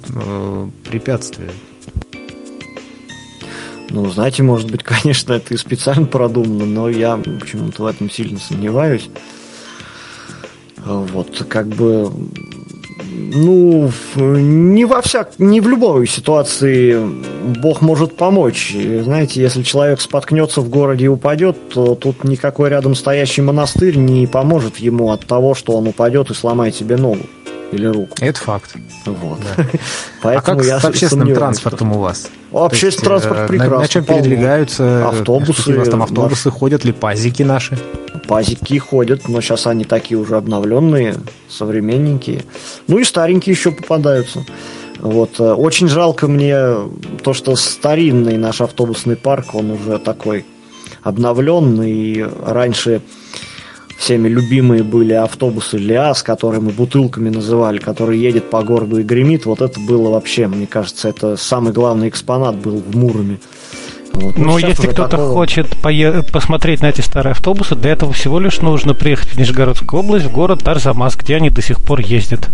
[0.89, 1.51] препятствия.
[3.93, 8.39] Ну, знаете, может быть, конечно, это и специально продумано, но я почему-то в этом сильно
[8.39, 9.09] сомневаюсь.
[10.85, 12.10] Вот, как бы,
[13.14, 16.98] ну, не во всяк, не в любой ситуации
[17.60, 18.74] Бог может помочь.
[18.74, 24.26] Знаете, если человек споткнется в городе и упадет, то тут никакой рядом стоящий монастырь не
[24.26, 27.26] поможет ему от того, что он упадет и сломает себе ногу
[27.72, 28.16] или руку.
[28.20, 28.74] Это факт.
[29.06, 29.39] Вот.
[29.56, 29.64] Да.
[30.22, 31.98] Поэтому а как я с общественным транспортом что...
[31.98, 32.28] у вас?
[32.52, 33.76] Общественный транспорт э, прекрасно.
[33.76, 35.09] На, на чем передвигаются?
[35.09, 35.74] Автобусы.
[35.74, 36.59] У вас там автобусы наш...
[36.59, 37.78] ходят ли пазики наши?
[38.27, 41.16] Пазики ходят, но сейчас они такие уже обновленные,
[41.49, 42.44] современненькие.
[42.86, 44.44] Ну и старенькие еще попадаются.
[44.99, 45.40] Вот.
[45.40, 46.57] Э, очень жалко мне
[47.23, 50.44] то, что старинный наш автобусный парк, он уже такой
[51.03, 51.90] обновленный.
[51.93, 53.03] И раньше
[53.99, 59.47] всеми любимые были автобусы ЛиАЗ, которые мы бутылками называли, который едет по городу и гремит.
[59.47, 63.40] Вот это было вообще, мне кажется, это самый главный экспонат был в Муроме.
[64.12, 64.36] Вот.
[64.36, 65.32] Ну, если кто-то такого...
[65.32, 70.01] хочет пое- посмотреть на эти старые автобусы, для этого всего лишь нужно приехать в Нижегородскую
[70.02, 72.48] область, в город Тарзамас, где они до сих пор ездят.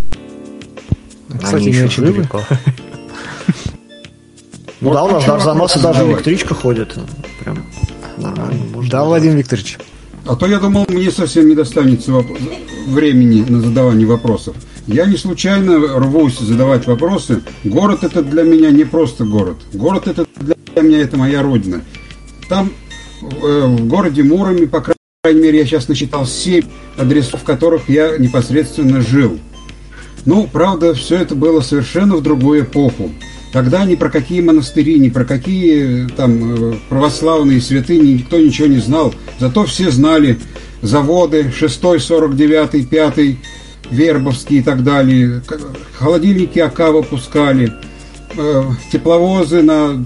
[1.43, 2.43] Кстати, не очень далеко.
[4.81, 6.97] Ну да, у нас до Арзамаса даже электричка ходит.
[7.41, 7.65] Прям
[8.17, 8.63] нормально.
[8.89, 9.79] Да, Владимир Викторович.
[10.25, 12.13] А то я думал, мне совсем не достанется
[12.87, 14.55] времени на задавание вопросов.
[14.89, 17.43] Я не случайно рвусь задавать вопросы.
[17.63, 19.59] Город это для меня не просто город.
[19.75, 21.83] Город это для меня это моя родина.
[22.49, 22.73] Там
[23.21, 24.83] э, в городе Муроме, по
[25.23, 26.65] крайней мере, я сейчас насчитал 7
[26.97, 29.39] адресов, в которых я непосредственно жил.
[30.25, 33.11] Ну, правда, все это было совершенно в другую эпоху.
[33.53, 38.79] Тогда ни про какие монастыри, ни про какие там э, православные святыни никто ничего не
[38.79, 39.15] знал.
[39.39, 40.39] Зато все знали
[40.81, 43.37] заводы 6, 49, 5,
[43.91, 45.43] Вербовский и так далее.
[45.99, 47.73] Холодильники АК выпускали.
[48.37, 48.63] Э,
[48.93, 50.05] тепловозы на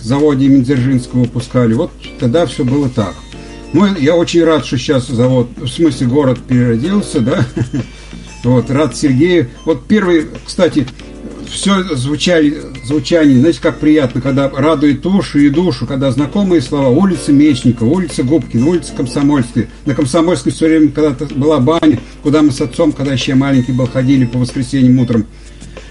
[0.00, 1.74] заводе Миндзержинского выпускали.
[1.74, 3.14] Вот тогда все было так.
[3.72, 7.44] Ну, я очень рад, что сейчас завод, в смысле город переродился, да.
[8.44, 9.48] Вот, рад Сергею.
[9.64, 10.86] Вот первый, кстати,
[11.54, 16.88] все звучали, звучание, знаете, как приятно, когда радует уши и душу, когда знакомые слова.
[16.88, 19.68] Улица Мечникова, улица Губкина, улица Комсомольская.
[19.86, 23.86] На Комсомольской все время когда-то была баня, куда мы с отцом, когда еще маленький был,
[23.86, 25.26] ходили по воскресеньям утром.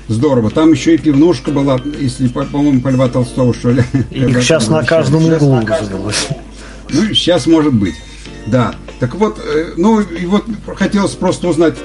[0.10, 0.52] Здорово.
[0.52, 3.84] Там еще и пивнушка была, если, по-моему, по Льва Толстого, что ли.
[4.12, 5.62] Их сейчас на каждом углу
[6.90, 7.96] Ну, сейчас может быть.
[8.46, 8.76] Да.
[9.00, 10.44] Так вот, э, ну, и вот
[10.76, 11.76] хотелось просто узнать,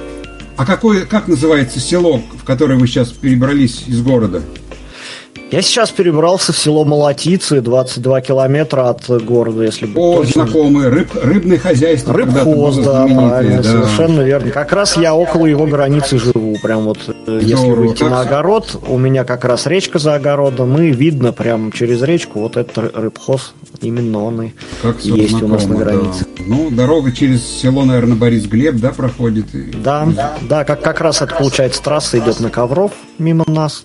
[0.59, 4.43] а какое, как называется село, в которое вы сейчас перебрались из города?
[5.51, 10.45] Я сейчас перебрался в село Молотицы, 22 километра от города, если быть О, точно.
[10.45, 12.13] знакомые, рыб, рыбное хозяйство.
[12.13, 13.63] Рыбхоз, да, правильно, да.
[13.63, 14.51] совершенно верно.
[14.51, 17.41] Как раз я около его границы живу, прям вот, Здорово.
[17.41, 22.03] если выйти на огород, у меня как раз речка за огородом, и видно прям через
[22.03, 24.51] речку вот этот рыбхоз, именно он и
[24.83, 26.25] как есть знакомо, у нас на границе.
[26.37, 26.43] Да.
[26.45, 29.47] Ну, дорога через село, наверное, Борис Глеб, да, проходит?
[29.81, 33.83] Да, да, да как, как раз это, получается, трасса идет на Ковров мимо нас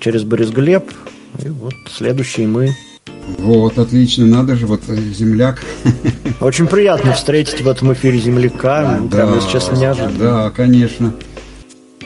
[0.00, 0.90] через Борисглеб.
[1.44, 2.74] И вот следующий мы.
[3.38, 5.62] Вот, отлично, надо же, вот э, земляк.
[6.40, 8.98] Очень приятно встретить в этом эфире земляка.
[9.02, 10.18] Да, Прямо, если честно, неожиданно.
[10.18, 11.14] Да, конечно.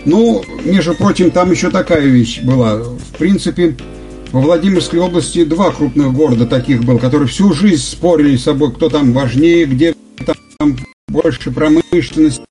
[0.05, 2.77] Ну, между прочим, там еще такая вещь была.
[2.77, 3.77] В принципе,
[4.33, 8.89] во Владимирской области два крупных города таких был, которые всю жизнь спорили с собой, кто
[8.89, 9.95] там важнее, где
[10.59, 10.77] там
[11.09, 12.43] больше промышленности,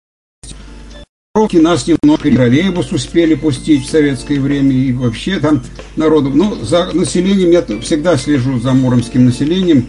[1.34, 5.64] Руки нас немножко троллейбус успели пустить в советское время и вообще там
[5.96, 6.30] народу.
[6.30, 9.86] Ну, за населением я всегда слежу за муромским населением.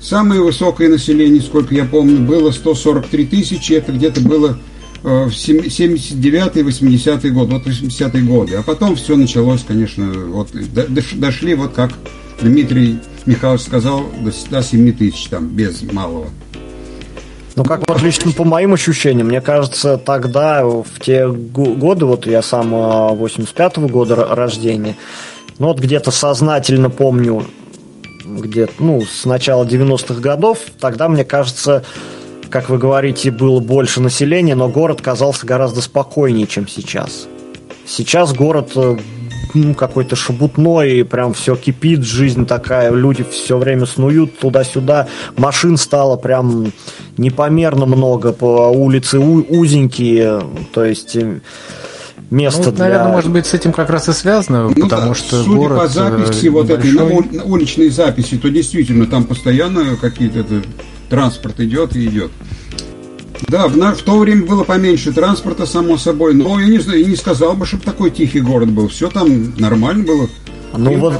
[0.00, 3.74] Самое высокое население, сколько я помню, было 143 тысячи.
[3.74, 4.58] Это где-то было
[5.04, 8.54] э, в 79-80 год, вот 80-е годы.
[8.54, 11.92] А потом все началось, конечно, вот дошли, вот как
[12.40, 12.96] Дмитрий
[13.26, 16.28] Михайлович сказал, до 7 тысяч там, без малого.
[17.56, 22.42] Ну, как вот лично по моим ощущениям, мне кажется, тогда, в те годы, вот я
[22.42, 24.96] сам 85-го а, года рождения,
[25.58, 27.44] ну, вот где-то сознательно помню,
[28.24, 31.84] где ну, с начала 90-х годов, тогда, мне кажется,
[32.50, 37.26] как вы говорите, было больше населения, но город казался гораздо спокойнее, чем сейчас.
[37.86, 38.98] Сейчас город э,
[39.54, 45.76] ну, какой-то шабутной, и прям все кипит, жизнь такая, люди все время снуют туда-сюда, машин
[45.76, 46.72] стало прям
[47.16, 50.42] непомерно много, по улице узенькие,
[50.72, 51.40] то есть э,
[52.30, 52.84] место ну, для...
[52.84, 55.78] Наверное, может быть, с этим как раз и связано, ну, потому да, что судя город
[55.78, 60.44] по записи, э, вот этой на уличной записи, то действительно там постоянно какие-то
[61.08, 62.30] транспорт идет и идет.
[63.46, 67.06] Да, в, на, в то время было поменьше транспорта, само собой, но я не знаю,
[67.06, 68.88] не сказал бы, чтобы такой тихий город был.
[68.88, 70.28] Все там нормально было.
[70.76, 70.96] Ну и...
[70.96, 71.14] вот,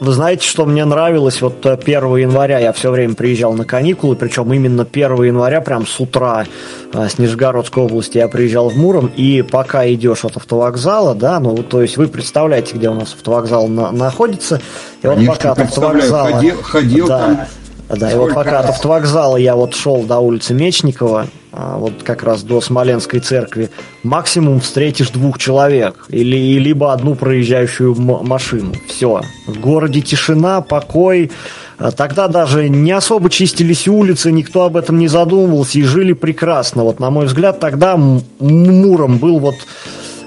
[0.00, 1.42] вы знаете, что мне нравилось?
[1.42, 5.86] Вот 1 э, января я все время приезжал на каникулы, причем именно 1 января, прям
[5.86, 6.46] с утра
[6.92, 11.54] э, с Нижегородской области я приезжал в Муром, и пока идешь от автовокзала, да, ну,
[11.58, 14.62] то есть вы представляете, где у нас автовокзал на, находится,
[15.02, 16.32] и вот Конечно, пока от автовокзала...
[16.32, 20.54] Ходил, ходил да, там да, и вот пока от автовокзала я вот шел до улицы
[20.54, 23.70] Мечникова, вот как раз до Смоленской церкви,
[24.02, 28.74] максимум встретишь двух человек или либо одну проезжающую машину.
[28.88, 29.22] Все.
[29.46, 31.30] В городе тишина, покой.
[31.78, 36.84] А тогда даже не особо чистились улицы, никто об этом не задумывался и жили прекрасно.
[36.84, 39.56] Вот, на мой взгляд, тогда Муром был вот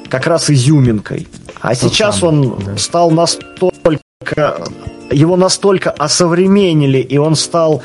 [0.10, 1.28] как раз изюминкой.
[1.62, 2.78] А сейчас он да.
[2.78, 4.02] стал настолько
[5.12, 7.84] его настолько осовременили, и он стал а,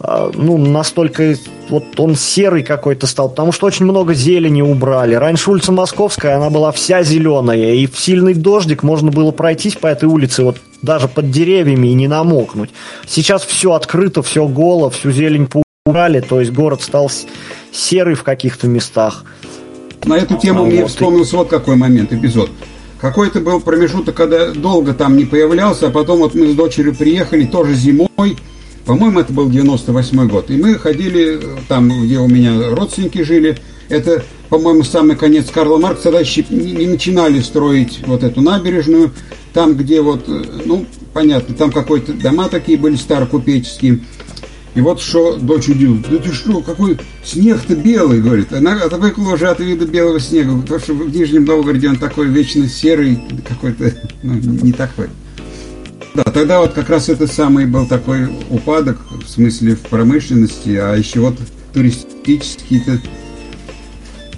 [0.00, 1.36] ну, настолько
[1.68, 5.14] вот он серый какой-то стал, потому что очень много зелени убрали.
[5.14, 9.88] Раньше улица Московская, она была вся зеленая, и в сильный дождик можно было пройтись по
[9.88, 12.70] этой улице вот даже под деревьями и не намокнуть.
[13.06, 15.48] Сейчас все открыто, все голо, всю зелень
[15.84, 17.10] поубрали, то есть город стал
[17.72, 19.24] серый в каких-то местах.
[20.04, 21.38] На эту тему а мне вот вспомнился и...
[21.38, 22.50] вот какой момент, эпизод.
[23.00, 27.44] Какой-то был промежуток, когда долго там не появлялся, а потом вот мы с дочерью приехали
[27.44, 28.36] тоже зимой,
[28.88, 31.38] по-моему, это был 98 год, и мы ходили
[31.68, 33.58] там, где у меня родственники жили,
[33.90, 39.10] это, по-моему, самый конец Карла Маркса, тогда еще не начинали строить вот эту набережную,
[39.52, 40.26] там, где вот,
[40.64, 44.00] ну, понятно, там какой-то дома такие были старокупеческие,
[44.74, 46.06] и вот что дочь удивилась.
[46.10, 48.54] Да ты что, какой снег-то белый, говорит.
[48.54, 52.66] Она отвыкла уже от вида белого снега, потому что в Нижнем Новгороде он такой вечно
[52.66, 53.92] серый, какой-то,
[54.22, 55.08] ну, не такой.
[56.18, 60.96] Да, тогда вот как раз это самый был такой упадок, в смысле в промышленности, а
[60.96, 61.36] еще вот
[61.72, 62.98] туристический-то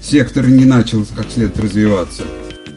[0.03, 2.25] сектор не начал как следует развиваться.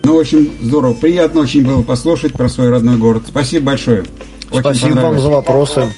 [0.05, 0.93] Ну, в общем, здорово.
[0.93, 3.23] Приятно очень было послушать про свой родной город.
[3.27, 4.05] Спасибо большое.
[4.49, 5.93] Очень Спасибо вам за вопросы.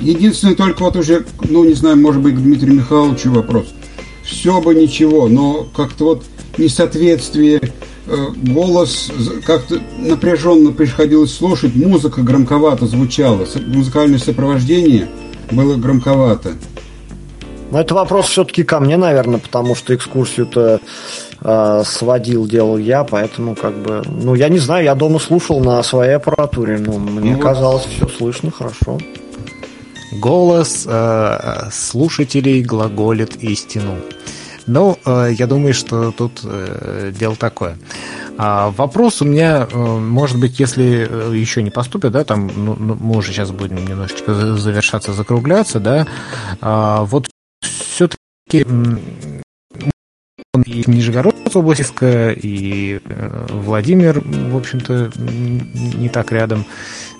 [0.00, 3.66] Единственное, только вот уже, ну, не знаю, может быть, к Дмитрию Михайловичу вопрос.
[4.24, 6.24] Все бы ничего, но как-то вот
[6.58, 7.60] несоответствие,
[8.06, 9.10] голос
[9.46, 15.08] как-то напряженно приходилось слушать, музыка громковато звучала, музыкальное сопровождение
[15.50, 16.54] было громковато.
[17.70, 20.80] Но это вопрос все-таки ко мне, наверное, потому что экскурсию-то
[21.40, 25.82] э, сводил, делал я, поэтому как бы, ну, я не знаю, я дома слушал на
[25.82, 28.98] своей аппаратуре, ну, мне ну, казалось, все слышно хорошо.
[30.12, 33.96] Голос э, слушателей глаголит истину.
[34.66, 37.76] Ну, э, я думаю, что тут э, дело такое.
[38.36, 42.76] А вопрос у меня, э, может быть, если э, еще не поступит, да, там, ну,
[42.78, 46.06] ну, мы уже сейчас будем немножечко завершаться, закругляться, да,
[46.60, 47.28] а, вот
[47.60, 48.66] все-таки
[50.62, 56.64] и Нижегородская область, и э, Владимир, в общем-то, не так рядом.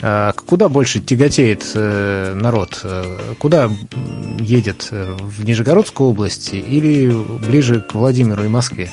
[0.02, 2.80] А куда больше тяготеет э, народ?
[2.84, 3.70] Э, куда
[4.38, 4.88] едет?
[4.90, 7.12] В Нижегородскую область или
[7.46, 8.90] ближе к Владимиру и Москве?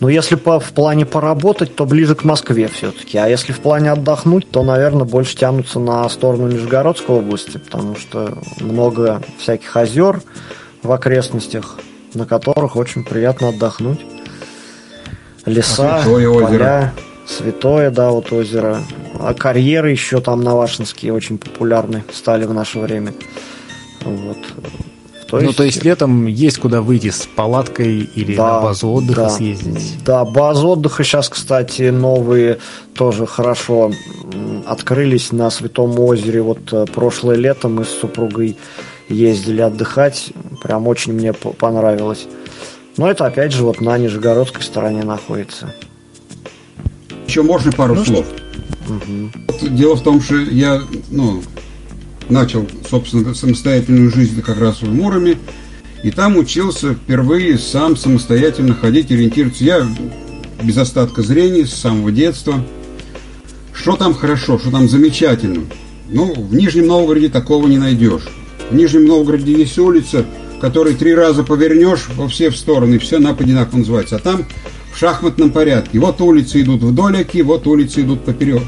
[0.00, 3.18] Ну, если по, в плане поработать, то ближе к Москве все-таки.
[3.18, 8.38] А если в плане отдохнуть, то, наверное, больше тянутся на сторону Нижегородской области, потому что
[8.60, 10.22] много всяких озер
[10.82, 11.78] в окрестностях
[12.14, 14.00] на которых очень приятно отдохнуть.
[15.46, 16.92] Леса, а поля, озеро.
[17.26, 18.82] святое, да, вот озеро.
[19.18, 23.14] А карьеры еще там навашинские очень популярны стали в наше время.
[24.04, 24.38] Вот.
[25.28, 25.50] То ну, есть...
[25.50, 29.30] Ну, то есть летом есть куда выйти с палаткой или да, на базу отдыха да,
[29.30, 30.02] съездить?
[30.04, 32.58] Да, базу отдыха сейчас, кстати, новые
[32.94, 33.92] тоже хорошо
[34.66, 36.40] открылись на Святом озере.
[36.40, 38.56] Вот э, прошлое лето мы с супругой
[39.08, 40.32] ездили отдыхать.
[40.62, 42.26] Прям очень мне понравилось.
[42.96, 45.74] Но это опять же вот на Нижегородской стороне находится.
[47.26, 48.26] Еще можно пару ну, слов?
[48.88, 49.68] Угу.
[49.70, 51.42] Дело в том, что я ну,
[52.28, 55.38] начал, собственно, самостоятельную жизнь как раз в Муроме.
[56.02, 59.64] И там учился впервые сам самостоятельно ходить, ориентироваться.
[59.64, 59.86] Я
[60.62, 62.54] без остатка зрения с самого детства.
[63.72, 65.64] Что там хорошо, что там замечательно?
[66.08, 68.28] Ну, в Нижнем Новгороде такого не найдешь.
[68.70, 70.24] В Нижнем Новгороде есть улица,
[70.60, 74.16] которой три раза повернешь во все в стороны, все на одинаково называется.
[74.16, 74.44] А там
[74.92, 75.98] в шахматном порядке.
[75.98, 78.62] Вот улицы идут вдоль оки, вот улицы идут поперек.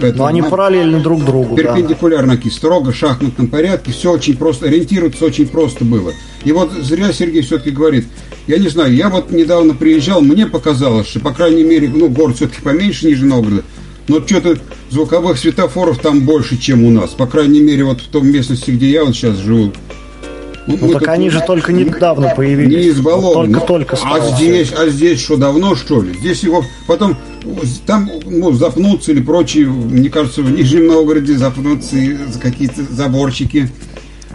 [0.00, 1.56] Но они параллельны друг другу.
[1.56, 2.50] Перпендикулярно да.
[2.50, 3.90] строго, в шахматном порядке.
[3.90, 6.12] Все очень просто, ориентироваться очень просто было.
[6.44, 8.06] И вот зря Сергей все-таки говорит,
[8.46, 12.36] я не знаю, я вот недавно приезжал, мне показалось, что, по крайней мере, ну, город
[12.36, 13.64] все-таки поменьше Нижнего Новгорода,
[14.06, 14.58] но что-то
[14.90, 17.10] звуковых светофоров там больше, чем у нас.
[17.10, 19.72] По крайней мере, вот в том местности, где я вот сейчас живу,
[20.68, 22.76] ну, ну так они же только недавно появились.
[22.76, 23.54] Не избалованы.
[23.54, 26.12] Только-только А здесь, а здесь что, давно, что ли?
[26.12, 27.16] Здесь его потом
[27.86, 33.70] там ну, запнуться или прочие, мне кажется, в Нижнем Новгороде запнуться за какие-то заборчики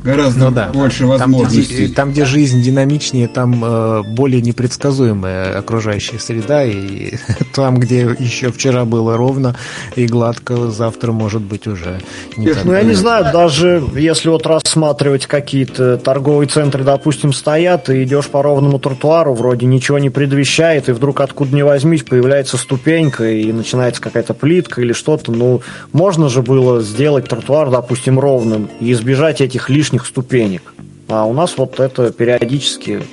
[0.03, 0.69] гораздо ну, да.
[0.73, 1.63] больше возможностей.
[1.63, 7.15] Там где, там, где жизнь динамичнее, там э, более непредсказуемая окружающая среда, и
[7.53, 9.55] там, где еще вчера было ровно
[9.95, 11.99] и гладко, завтра может быть уже
[12.37, 17.89] не Эх, Ну, я не знаю, даже если вот рассматривать какие-то торговые центры, допустим, стоят,
[17.89, 22.57] и идешь по ровному тротуару, вроде ничего не предвещает, и вдруг откуда ни возьмись появляется
[22.57, 25.61] ступенька, и начинается какая-то плитка или что-то, ну,
[25.91, 30.73] можно же было сделать тротуар, допустим, ровным, и избежать этих лишних лишних ступенек.
[31.07, 33.03] А у нас вот это периодически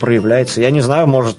[0.00, 0.60] проявляется.
[0.60, 1.38] Я не знаю, может,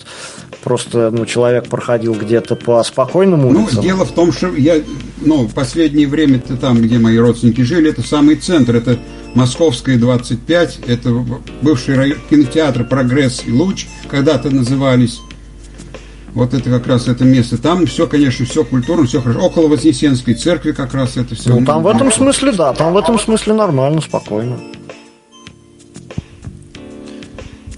[0.64, 3.76] просто ну, человек проходил где-то по спокойному улицам.
[3.76, 4.76] Ну, дело в том, что я,
[5.22, 8.98] ну, в последнее время это там, где мои родственники жили, это самый центр, это
[9.36, 11.26] Московская 25, это
[11.62, 15.20] бывший район, кинотеатр «Прогресс» и «Луч», когда-то назывались.
[16.34, 17.58] Вот это как раз это место.
[17.58, 19.40] Там все, конечно, все культурно, все хорошо.
[19.40, 21.50] Около Вознесенской церкви как раз это все.
[21.50, 24.58] Ну, там в этом смысле, да, там в этом смысле нормально, спокойно.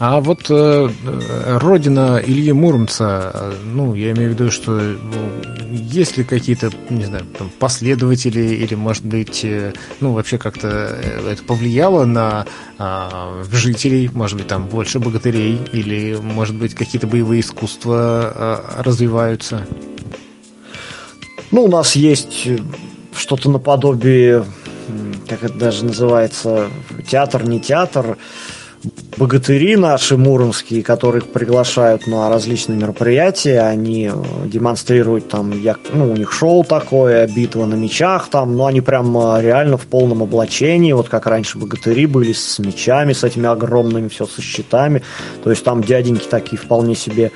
[0.04, 0.90] А вот э,
[1.60, 4.98] родина Ильи Муромца, э, ну, я имею в виду, что ну,
[5.70, 11.32] есть ли какие-то, не знаю, там, последователи или, может быть, э, ну, вообще как-то э,
[11.34, 12.48] это повлияло на
[12.80, 19.68] э, жителей, может быть, там больше богатырей или, может быть, какие-то боевые искусства э, развиваются?
[21.52, 22.48] Ну, у нас есть
[23.16, 24.46] что-то наподобие,
[25.30, 26.72] как это даже называется,
[27.08, 28.18] театр, не театр,
[29.18, 35.54] богатыри наши муромские, которых приглашают на различные мероприятия, они э, демонстрируют там,
[35.94, 39.86] ну, у них шоу такое, битва на мечах там, но они прям э, реально в
[39.86, 45.04] полном облачении, вот как раньше богатыри были с мечами, с этими огромными, все со щитами,
[45.44, 47.32] то есть там дяденьки такие вполне себе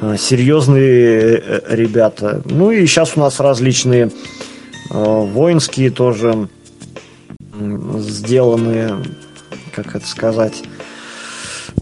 [0.00, 2.42] э, серьезные ребята.
[2.44, 4.10] Ну и сейчас у нас различные
[4.90, 6.48] воинские тоже
[7.98, 8.96] сделанные,
[9.72, 10.64] как это сказать,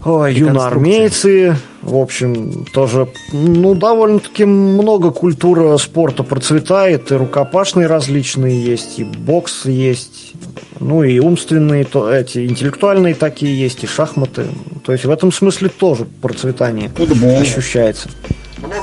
[0.05, 9.03] юноармейцы, в общем, тоже, ну, довольно-таки много культура спорта процветает, и рукопашные различные есть, и
[9.03, 10.33] бокс есть,
[10.79, 14.47] ну, и умственные, то, эти, интеллектуальные такие есть, и шахматы.
[14.85, 17.37] То есть в этом смысле тоже процветание Футбол.
[17.39, 18.09] ощущается.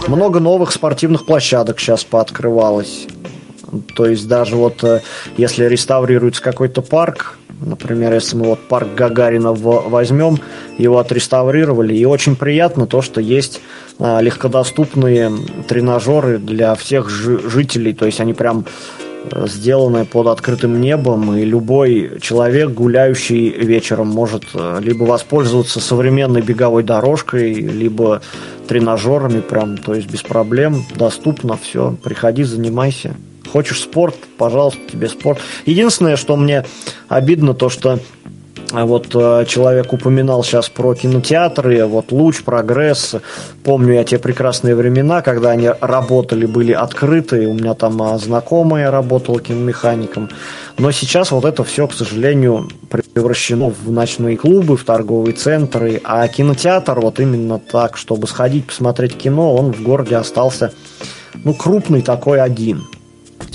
[0.09, 3.07] Много новых спортивных площадок сейчас пооткрывалось.
[3.95, 5.01] То есть даже вот э,
[5.37, 10.39] если реставрируется какой-то парк, Например, если мы вот парк Гагарина возьмем,
[10.79, 13.61] его отреставрировали, и очень приятно то, что есть
[13.99, 15.33] а, легкодоступные
[15.69, 18.67] тренажеры для всех жителей, то есть они прям
[19.31, 26.43] э, сделаны под открытым небом, и любой человек, гуляющий вечером, может э, либо воспользоваться современной
[26.43, 28.21] беговой дорожкой, либо
[28.69, 31.97] тренажерами, прям, то есть без проблем, доступно все.
[32.03, 33.17] Приходи, занимайся.
[33.57, 35.39] Хочешь спорт, пожалуйста, тебе спорт.
[35.65, 36.67] Единственное, что мне
[37.09, 37.99] обидно, то что
[38.71, 43.15] а вот э, человек упоминал сейчас про кинотеатры, вот «Луч», «Прогресс».
[43.65, 47.47] Помню я те прекрасные времена, когда они работали, были открыты.
[47.47, 50.29] У меня там а, знакомая работала киномехаником.
[50.77, 55.99] Но сейчас вот это все, к сожалению, превращено в ночные клубы, в торговые центры.
[56.05, 60.75] А кинотеатр вот именно так, чтобы сходить посмотреть кино, он в городе остался,
[61.43, 62.85] ну, крупный такой один–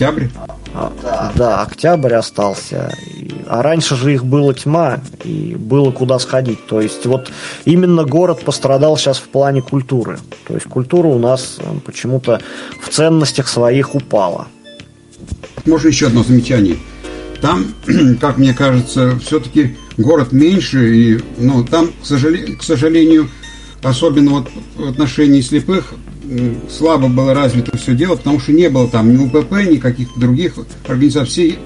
[0.02, 0.30] Октябрь?
[0.74, 2.92] А, да, октябрь остался.
[3.46, 6.66] А раньше же их было тьма, и было куда сходить.
[6.66, 7.32] То есть вот
[7.66, 10.18] именно город пострадал сейчас в плане культуры.
[10.48, 12.42] То есть культура у нас э, почему-то
[12.82, 14.48] в ценностях своих упала.
[15.66, 16.78] Можно еще одно замечание.
[17.40, 17.68] Там,
[18.20, 23.30] как мне кажется, все-таки город меньше, и ну, там, к сожалению, к сожалению,
[23.84, 25.94] особенно вот в отношении слепых,
[26.70, 30.54] слабо было развито все дело, потому что не было там ни УПП, ни каких-то других
[30.88, 31.60] организаций.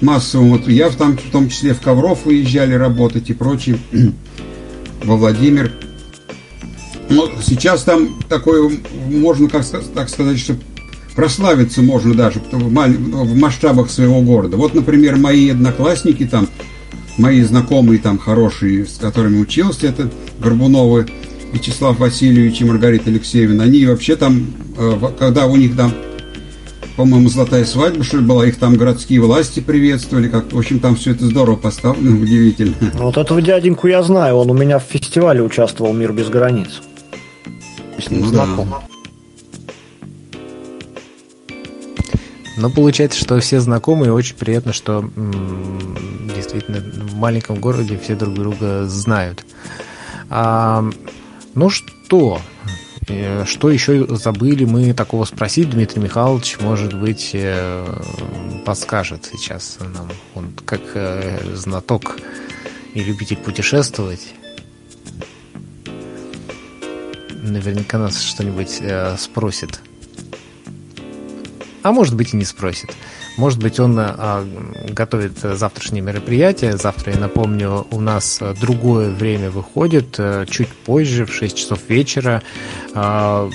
[0.00, 3.78] Массово, вот я в, там, в том числе в Ковров выезжали работать и прочее,
[5.02, 5.72] во Владимир.
[7.10, 8.70] Но сейчас там такое,
[9.08, 9.64] можно как,
[9.94, 10.54] так сказать, что
[11.16, 14.56] прославиться можно даже в масштабах своего города.
[14.56, 16.48] Вот, например, мои одноклассники там,
[17.16, 21.08] мои знакомые там хорошие, с которыми учился, это Горбуновы
[21.52, 24.46] Вячеслав Васильевич и Маргарита Алексеевна, они вообще там,
[24.76, 25.92] э, когда у них там,
[26.96, 30.96] по-моему, золотая свадьба, что ли, была, их там городские власти приветствовали, как в общем, там
[30.96, 32.74] все это здорово поставлено, удивительно.
[32.94, 36.80] Вот этого дяденьку я знаю, он у меня в фестивале участвовал «Мир без границ».
[37.98, 38.70] С ним Ну знаком.
[38.70, 38.80] да.
[42.56, 45.96] Но получается, что все знакомы, и очень приятно, что м,
[46.34, 49.44] действительно в маленьком городе все друг друга знают.
[50.28, 50.84] А,
[51.54, 52.40] ну что,
[53.08, 55.70] Э, что еще забыли мы такого спросить?
[55.70, 58.02] Дмитрий Михайлович, может быть, э,
[58.64, 60.10] подскажет сейчас нам.
[60.34, 62.18] Он как э, знаток
[62.94, 64.34] и любитель путешествовать.
[67.42, 68.82] Наверняка нас что-нибудь
[69.18, 69.80] спросит.
[71.82, 72.94] А может быть и не спросит.
[73.38, 74.44] Может быть, он а,
[74.88, 76.76] готовит завтрашнее мероприятие.
[76.76, 82.42] Завтра, я напомню, у нас другое время выходит, а, чуть позже, в 6 часов вечера.
[82.94, 83.48] А,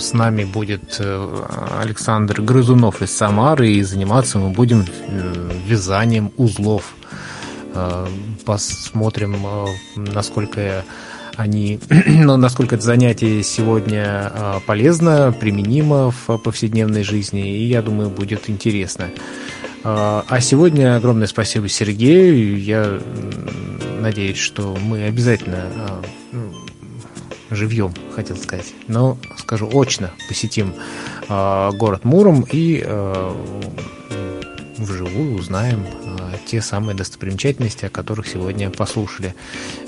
[0.00, 1.44] С нами будет э,
[1.80, 6.94] Александр Грызунов из Самары, и заниматься мы будем э, вязанием узлов.
[8.44, 9.36] Посмотрим,
[9.94, 10.84] насколько
[11.36, 18.10] они, ну, насколько это занятие сегодня а, полезно, применимо в повседневной жизни, и я думаю,
[18.10, 19.10] будет интересно.
[19.82, 22.60] А а сегодня огромное спасибо Сергею.
[22.60, 23.00] Я
[24.00, 26.02] надеюсь, что мы обязательно а,
[26.32, 26.52] м,
[27.50, 30.74] живьем, хотел сказать, но скажу очно посетим
[31.28, 32.84] город Муром и
[34.84, 39.34] вживую узнаем а, те самые достопримечательности, о которых сегодня послушали.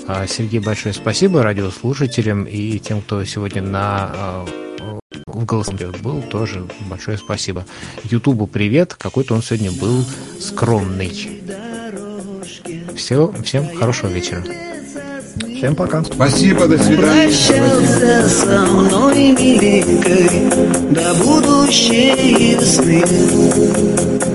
[0.07, 4.45] А, Сергей, большое спасибо радиослушателям и тем, кто сегодня на а,
[5.27, 7.65] в голосом был, тоже большое спасибо.
[8.03, 10.05] Ютубу привет, какой-то он сегодня был
[10.39, 11.41] скромный.
[12.95, 14.43] Все, всем хорошего вечера.
[15.35, 16.03] Всем пока.
[16.03, 17.27] Спасибо, до свидания.
[17.27, 20.29] Прощался со мной, миленькой,
[20.91, 23.03] до будущей весны.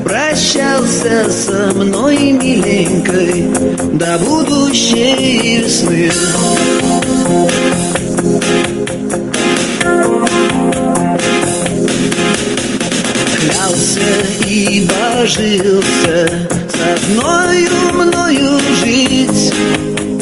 [0.02, 3.46] Прощался со мной, миленькой,
[3.92, 6.10] до будущей весны.
[13.36, 19.52] Клялся и божился с одною мною жить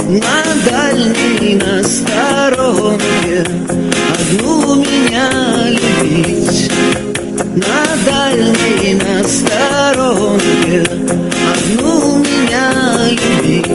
[0.08, 3.44] на дальней, на сторонке
[4.14, 5.30] Одну меня
[5.68, 6.70] любить
[7.56, 10.84] На дальней, на сторонке
[11.52, 13.66] Одну меня любить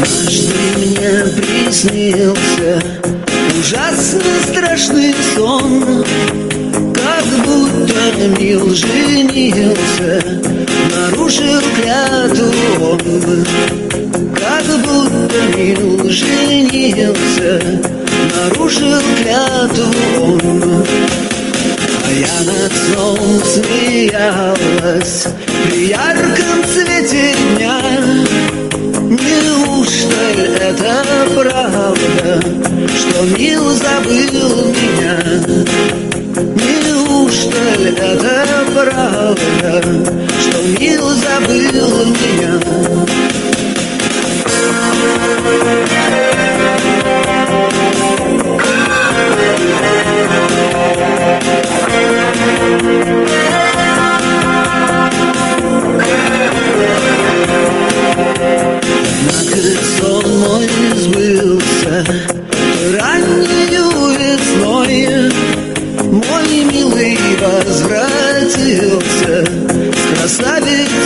[0.00, 2.82] Однажды мне приснился
[3.58, 6.04] ужасно страшный сон,
[6.94, 10.22] как будто мил женился,
[10.96, 13.46] нарушил клятву он.
[14.36, 17.62] Как будто мил женился,
[18.36, 19.84] нарушил клятву
[20.22, 20.84] он.
[22.06, 25.26] А я над сном смеялась
[25.68, 27.89] при ярком свете дня.
[29.42, 30.16] Неужто
[30.60, 31.04] это
[31.34, 32.40] правда,
[32.96, 35.14] что мил забыл меня?
[36.56, 39.82] Неужто это правда,
[40.40, 43.39] что мил забыл меня?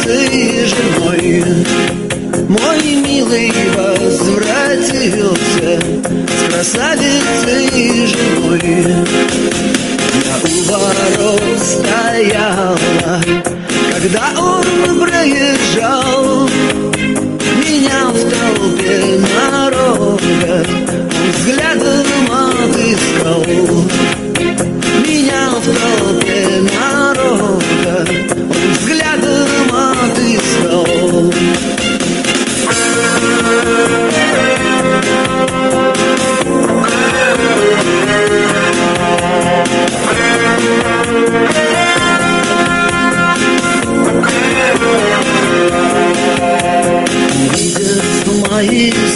[0.05, 1.45] Красавицей женой.
[2.49, 5.01] Мой милый возвратился
[6.29, 8.95] с красавицей женой.
[10.25, 13.21] Я у ворот стояла,
[13.93, 14.65] когда он
[15.01, 16.49] проезжал.
[17.65, 20.65] Меня в толпе народа
[21.21, 23.43] Он взглядом отыскал
[25.07, 26.14] Меня в толпе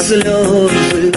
[0.09, 1.13] слезы,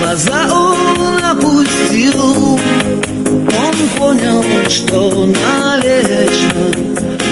[0.00, 6.66] глаза он опустил, он понял, что навечно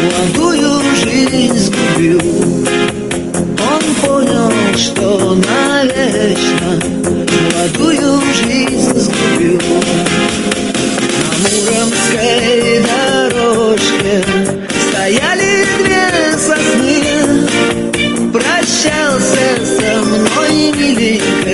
[0.02, 2.20] молодую жизнь сгубил.
[3.60, 6.80] Он понял, что навечно
[7.52, 8.98] молодую жизнь
[20.72, 21.45] milik